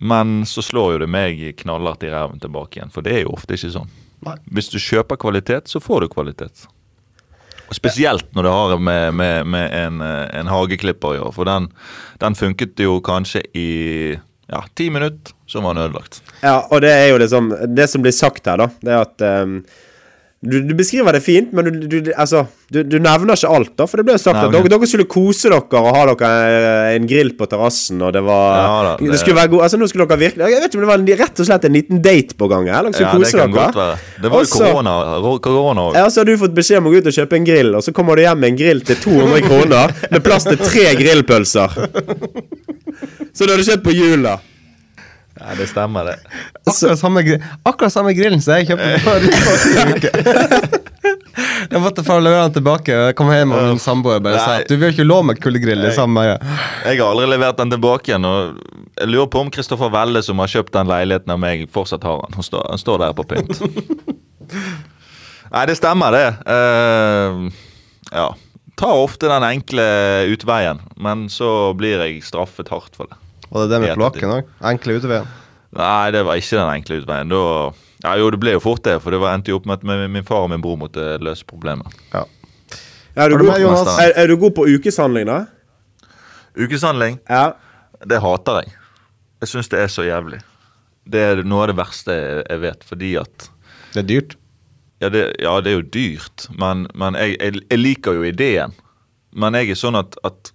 [0.00, 3.34] Men så slår jo det meg knallhardt i ræven tilbake igjen, for det er jo
[3.36, 3.92] ofte ikke sånn.
[4.48, 6.64] Hvis du kjøper kvalitet, så får du kvalitet.
[7.68, 11.34] Og Spesielt når det har med, med, med en, eh, en hageklipper å gjøre.
[11.36, 11.70] For den,
[12.22, 13.68] den funket jo kanskje i
[14.50, 16.20] ja, ti minutter, så var den.
[16.42, 19.24] Ja, og det er jo liksom Det som blir sagt her, da, det er at
[19.24, 19.58] ehm,
[20.44, 23.86] du, du beskriver det fint, men du, du, altså, du, du nevner ikke alt, da.
[23.88, 26.30] For det ble jo sagt Nei, at dere, dere skulle kose dere og ha dere
[26.48, 29.64] eh, en grill på terrassen, og det var Ja da, det, det- skulle være god
[29.66, 31.66] Altså, nå skulle dere virkelig Jeg vet ikke om det var en, rett og slett
[31.68, 32.88] en liten date på gang her.
[32.90, 33.58] Dere skulle Ja, det kan dere.
[33.58, 33.98] godt være.
[34.22, 34.94] Det var jo korona
[35.48, 35.86] korona.
[35.98, 37.84] Ja, så har du fått beskjed om å gå ut og kjøpe en grill, og
[37.86, 41.78] så kommer du hjem med en grill til 200 kroner med plass til tre grillpølser.
[43.34, 44.36] Så du hadde kjøpt på jula.
[45.40, 46.16] Ja, det stemmer, det.
[46.62, 47.24] Akkurat samme,
[47.66, 50.82] akkurat samme grillen som jeg kjøpte forrige uke.
[51.70, 52.92] Jeg måtte få levere den tilbake.
[52.94, 55.82] Jeg kom hjem og min samboer bare sa at du vil ikke lov med kuldegrill.
[55.82, 55.96] Jeg.
[55.96, 58.26] Jeg har aldri levert den tilbake igjen.
[58.28, 58.60] og
[59.00, 62.22] Jeg lurer på om Kristoffer Welle, som har kjøpt den leiligheten av meg, fortsatt har
[62.24, 62.36] den.
[62.38, 63.62] Han står, han står der på pynt.
[65.54, 66.28] Nei, det stemmer, det.
[66.46, 67.50] Uh,
[68.12, 68.28] ja.
[68.78, 69.84] Tar ofte den enkle
[70.34, 73.18] utveien, men så blir jeg straffet hardt for det.
[73.54, 74.48] Og det det med kloakken òg.
[74.66, 75.26] Enkle uteveien.
[75.74, 77.30] Nei, det var ikke den enkle utveien.
[77.30, 77.42] Da,
[78.04, 79.84] ja, jo, det ble jo fort det, for det var, endte jo opp med at
[79.88, 81.86] min- min far og min bror måtte løse problemet.
[82.12, 82.24] Ja.
[83.16, 83.98] Er du, er du god, Jonas?
[84.02, 85.44] er, er du god på ukeshandling, da?
[86.58, 87.52] Ukeshandling, Ja.
[88.06, 88.72] det hater jeg.
[89.42, 90.40] Jeg syns det er så jævlig.
[91.06, 92.14] Det er noe av det verste
[92.48, 93.50] jeg vet, fordi at
[93.94, 94.36] Det er dyrt.
[95.02, 98.72] Ja, det, ja, det er jo dyrt, men, men jeg, jeg, jeg liker jo ideen.
[99.34, 100.52] Men jeg er sånn at, at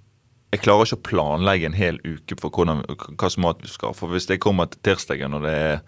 [0.49, 3.93] jeg klarer ikke å planlegge en hel uke for hvordan, hva slags mat vi skal.
[3.97, 5.81] For hvis jeg kommer til tirsdagen og det er,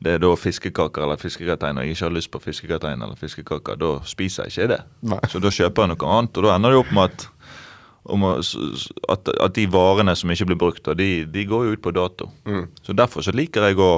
[0.00, 3.80] det er da fiskekaker eller fiskegrateng, og jeg ikke har lyst på fiskegrateng eller fiskekaker,
[3.80, 4.80] da spiser jeg ikke det.
[5.12, 5.20] Nei.
[5.28, 7.26] Så da kjøper jeg noe annet, og da ender det opp med at,
[9.12, 12.30] at, at de varene som ikke blir brukt, de, de går jo ut på dato.
[12.86, 13.92] Så derfor så liker jeg å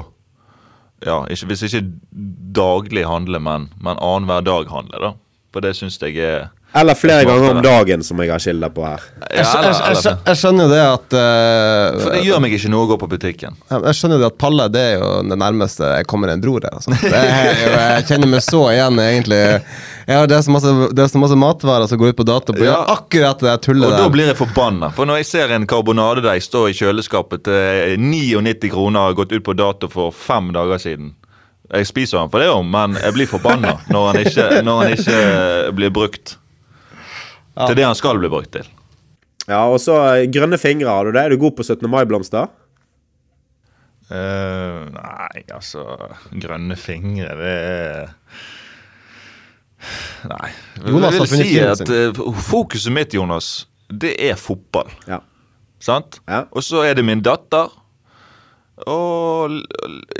[1.00, 1.86] ja, ikke, Hvis ikke
[2.52, 5.12] daglig handle, men, men annenhver dag handle, da.
[5.50, 8.84] For det syns jeg er Eller flere ganger om dagen, som jeg har kilder på
[8.86, 9.02] her.
[9.34, 12.86] Jeg, jeg, jeg, jeg skjønner jo det at uh, For det gjør meg ikke noe
[12.86, 13.56] å gå på butikken.
[13.72, 16.62] Jeg skjønner jo det at Palle det er jo det nærmeste jeg kommer en bror
[16.62, 16.76] her.
[16.78, 16.94] Altså.
[17.02, 19.40] Jeg kjenner meg så igjen, egentlig.
[20.06, 22.26] Jeg har det er så masse, det er så masse matvarer som går ut på
[22.28, 22.78] dato på Ja.
[22.94, 24.90] akkurat det tullet Og da blir jeg forbanna.
[24.94, 29.44] For når jeg ser en karbonadedeig stå i kjøleskapet til 99 kroner har gått ut
[29.46, 31.12] på dato for fem dager siden
[31.70, 34.22] Jeg spiser den for det, jo, men jeg blir forbanna når
[34.66, 35.18] når han ikke
[35.78, 36.39] blir brukt
[37.56, 38.68] til det han skal bli brukt til.
[39.50, 41.22] Ja, og så eh, grønne fingre, har du det?
[41.24, 41.88] Er du god på 17.
[41.90, 42.50] mai-blomster?
[44.10, 45.84] Uh, nei, altså
[46.34, 48.08] Grønne fingre, det er
[50.26, 50.48] Nei.
[50.82, 54.90] Jonas jeg vil si at uh, Fokuset mitt, Jonas, det er fotball.
[55.06, 55.20] Ja.
[55.80, 56.18] Sant?
[56.26, 56.42] Ja.
[56.50, 57.70] Og så er det min datter.
[58.90, 59.54] Og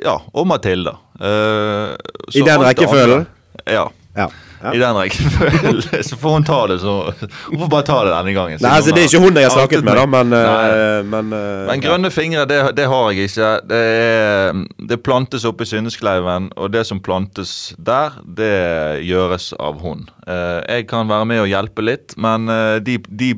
[0.00, 0.94] ja, og Matilda.
[1.20, 1.92] Uh,
[2.32, 3.26] I den rekkefølgen?
[3.66, 3.84] Ja.
[4.16, 4.30] Ja.
[4.62, 4.74] Ja.
[4.74, 5.80] I den rekkefølgen.
[6.08, 6.94] Så får hun ta det så
[7.46, 8.58] Hun får bare ta det denne gangen.
[8.60, 11.64] Nei, altså Det er ikke hun jeg har snakket med, da, men, eh, men, uh,
[11.70, 13.50] Men grønne fingre, det, det har jeg ikke.
[13.70, 18.52] Det, er, det plantes oppe i Synneskleiven, og det som plantes der, det
[19.08, 20.04] gjøres av hun.
[20.26, 22.50] Uh, jeg kan være med og hjelpe litt, men
[22.84, 23.32] de, de,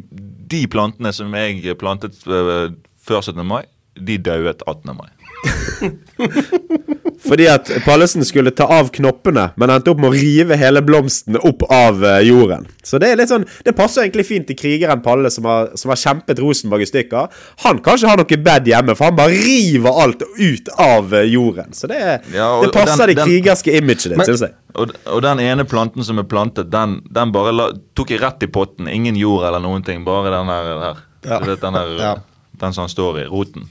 [0.51, 3.45] de plantene som jeg plantet før 17.
[3.47, 3.63] mai,
[3.95, 4.97] de dauet 18.
[4.97, 5.11] mai.
[7.29, 11.39] Fordi at Pallesen skulle ta av knoppene, men endte opp med å rive hele blomsten
[11.39, 12.67] opp av eh, jorden.
[12.87, 15.93] Så det er litt sånn Det passer egentlig fint til krigeren Palle, som har, som
[15.93, 17.31] har kjempet Rosenborg i stykker.
[17.65, 21.29] Han kan ikke ha noe bed hjemme, for han bare river alt ut av eh,
[21.33, 21.71] jorden.
[21.79, 22.01] Så det,
[22.35, 24.55] Ja, og- det passer den- det krigerske imaget ditt, syns jeg.
[24.75, 28.43] Og, og den ene planten som er plantet, den, den bare la, tok jeg rett
[28.43, 28.89] i potten.
[28.89, 30.75] Ingen jord eller noen ting, bare den her.
[30.89, 31.03] her.
[31.29, 31.39] Ja.
[31.39, 32.15] Du vet, den, her Ja.
[32.59, 33.69] den som han står i, roten.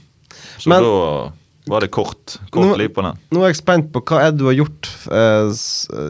[0.58, 1.32] Så Men- da
[1.70, 3.18] var det kort, kort Nå- liv på den.
[3.30, 5.50] Nå er jeg spent på hva er det du har gjort Uh,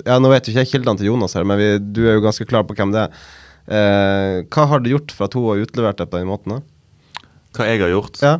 [0.06, 2.24] Ja, Nå vet jo ikke jeg kildene til Jonas her, men vi, du er jo
[2.24, 3.22] ganske klar på hvem det er.
[3.62, 6.56] Uh, hva har du gjort for at hun har utlevert deg på den måten?
[6.58, 7.28] da?
[7.56, 8.20] Hva jeg har gjort?
[8.24, 8.34] Ja.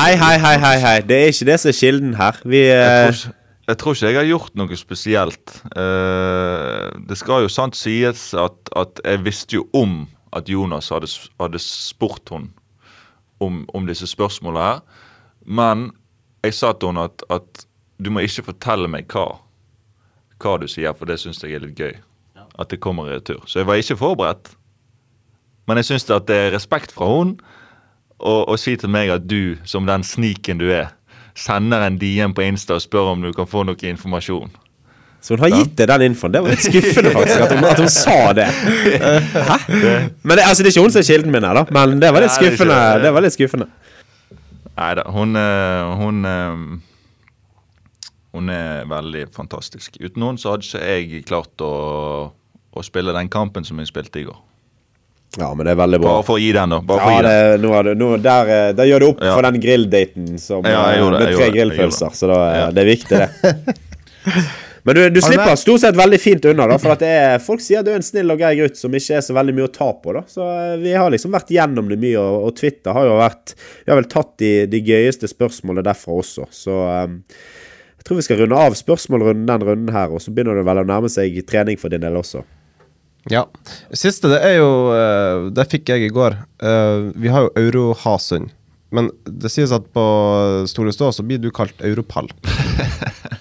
[0.00, 0.96] Hei, hei, hei, hei, hei.
[1.06, 2.40] Det er ikke det som er kilden her.
[2.44, 3.34] Vi Jeg eh, tror, ikke,
[3.70, 5.54] jeg tror ikke jeg har gjort noe spesielt.
[5.76, 10.02] Uh, det skal jo sant sies at, at jeg visste jo om
[10.36, 11.10] at Jonas hadde,
[11.40, 12.50] hadde spurt henne
[13.40, 14.82] om, om disse spørsmålene her.
[15.46, 15.90] Men
[16.44, 17.64] jeg sa til henne at, at
[18.00, 19.26] du må ikke fortelle meg hva,
[20.40, 21.98] hva du sier, for det syns jeg er litt gøy.
[22.60, 23.42] At det kommer i retur.
[23.46, 24.54] Så jeg var ikke forberedt.
[25.68, 27.36] Men jeg syns det det er respekt fra hun
[28.20, 30.90] å si til meg at du, som den sniken du er,
[31.38, 34.50] sender en DM på Insta og spør om du kan få noe informasjon.
[35.20, 36.32] Så hun har gitt deg den infoen.
[36.32, 38.46] Det var litt skuffende, faktisk, at hun, at hun sa det.
[39.50, 39.56] Hæ?
[40.24, 41.64] Men det, altså, det er ikke hun som er kilden min her, da.
[41.76, 42.76] Men det var litt skuffende.
[42.78, 43.02] det.
[43.04, 43.68] Det var litt skuffende.
[44.80, 46.60] Nei da, hun eh, Hun eh,
[48.30, 49.96] Hun er veldig fantastisk.
[50.00, 51.70] Uten henne så hadde ikke jeg klart å,
[52.70, 54.38] å spille den kampen som jeg spilte i går.
[55.38, 56.12] Ja, men det er veldig bra.
[56.16, 56.78] Bare for å gi den, da.
[56.86, 57.64] Bare Ja, det, den.
[57.66, 59.34] nå er det, nå, der, eh, der gjør du opp Ja.
[59.34, 62.14] for den grilldaten som, Ja, det, med tre grillpølser.
[62.18, 62.38] Så da,
[62.74, 63.76] det er viktig, det.
[64.82, 65.60] Men du, du slipper med?
[65.60, 66.78] stort sett veldig fint unna, da.
[66.80, 68.94] For at det er, folk sier at du er en snill og grei gutt som
[68.96, 70.24] ikke er så veldig mye å ta på, da.
[70.30, 73.56] Så eh, vi har liksom vært gjennom det mye, og, og Twitter har jo vært
[73.58, 77.18] Vi har vel tatt de, de gøyeste spørsmålene derfra også, så um,
[78.00, 80.80] jeg tror vi skal runde av spørsmålrunden den runden her, og så begynner det vel
[80.80, 82.40] å nærme seg trening for din del også.
[83.28, 83.44] Ja.
[83.92, 86.38] Siste, det er jo eh, Det fikk jeg i går.
[86.64, 88.48] Eh, vi har jo Euro-Hasund.
[88.90, 90.04] Men det sies at på
[90.70, 92.30] Store Stå så blir du kalt Europall.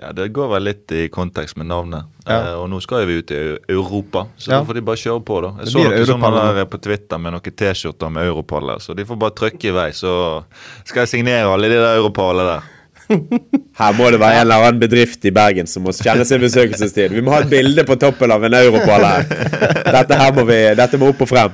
[0.00, 2.04] Ja, Det går vel litt i kontekst med navnet.
[2.26, 2.36] Ja.
[2.36, 3.40] Eh, og nå skal vi ut i
[3.72, 4.58] Europa, så Ja.
[4.58, 5.48] da får de bare kjøre på, da.
[5.56, 9.04] Jeg Det så noen sånne der på Twitter med noen T-skjorter med Europaller, så de
[9.04, 10.44] får bare trykke i vei, så
[10.84, 12.62] skal jeg signere alle de der Europallene der.
[13.78, 17.12] Her må det være en eller annen bedrift i Bergen som må kjenne sin besøkelsestid.
[17.14, 19.22] Vi må ha et bilde på toppen av en europall her.
[19.96, 21.52] Dette her må vi, dette må opp og frem.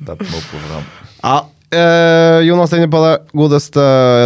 [0.00, 0.86] Dette må opp og frem.
[1.22, 1.36] Ja.
[1.74, 3.14] Eh, Jonas er inne på det.
[3.36, 3.82] Godeste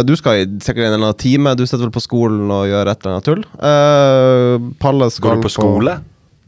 [0.07, 1.55] Du skal i sikkert en eller annen time.
[1.57, 3.43] Du sitter vel på skolen og gjør et eller annet tull.
[3.59, 5.97] Eh, Palle skal Går du på skole?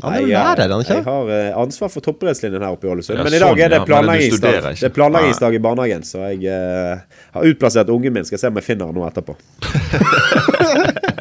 [0.02, 0.95] Han er jo lærer, er han ikke?
[0.97, 3.20] Jeg har eh, ansvar for toppidrettslinjen her oppe i Ålesund.
[3.20, 3.78] Ja, men i dag sånn, er det.
[3.78, 4.56] Men du planleggingsdag.
[4.58, 4.74] ja.
[4.80, 8.26] Det er planleggingsdag i barnehagen, så jeg eh, har utplassert ungen min.
[8.26, 9.38] Skal se om jeg finner han noe etterpå.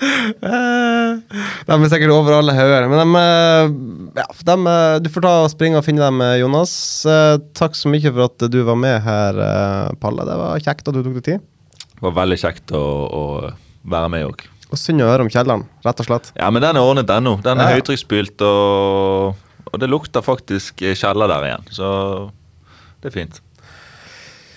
[0.00, 2.86] De er sikkert over alle hauger.
[2.90, 6.38] Men de, eh, ja, de, eh, du får ta og springe og finne dem, eh,
[6.42, 6.72] Jonas.
[7.08, 10.24] Eh, Takk så mye for at du var med her, eh, Palle.
[10.28, 11.40] Det var kjekt at du tok deg tid.
[11.96, 13.52] Det var veldig kjekt å, å
[13.88, 14.44] være med òg.
[14.70, 16.32] Og synd å høre om kjelleren, rett og slett.
[16.36, 17.36] Ja, men den er ordnet ennå.
[17.42, 17.76] Den er Ja, ja.
[17.80, 19.36] høytrykksspylt, og,
[19.72, 21.64] og det lukter faktisk kjeller der igjen.
[21.70, 22.30] Så
[23.00, 23.40] det er fint.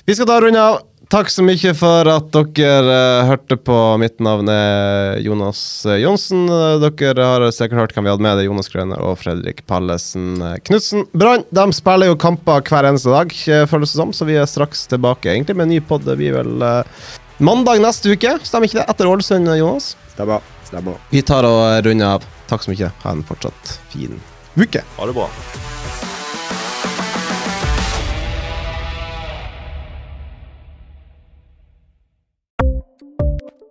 [0.10, 0.80] Vi skal da runde av.
[1.10, 3.76] Takk så mye for at dere uh, hørte på.
[3.98, 6.44] Mitt navn er Jonas eh, Johnsen.
[6.46, 8.38] Dere har sikkert hørt hvem vi hadde med.
[8.38, 11.08] Det er Jonas Grønner og Fredrik Pallesen eh, Knutsen.
[11.18, 13.34] Brann de spiller jo kamper hver eneste dag,
[13.74, 16.06] føles det som, så vi er straks tilbake egentlig med en ny pod.
[16.06, 17.10] Det blir vel uh,
[17.42, 18.86] mandag neste uke, stemmer ikke det?
[18.94, 19.96] Etter Ålesund, Jonas?
[20.14, 20.46] Stemmer.
[20.70, 21.02] Stemmer.
[21.10, 22.30] Vi tar og runder av.
[22.54, 22.94] Takk så mye.
[23.02, 24.14] Ha en fortsatt fin
[24.62, 24.86] uke.
[25.02, 25.32] Ha det bra.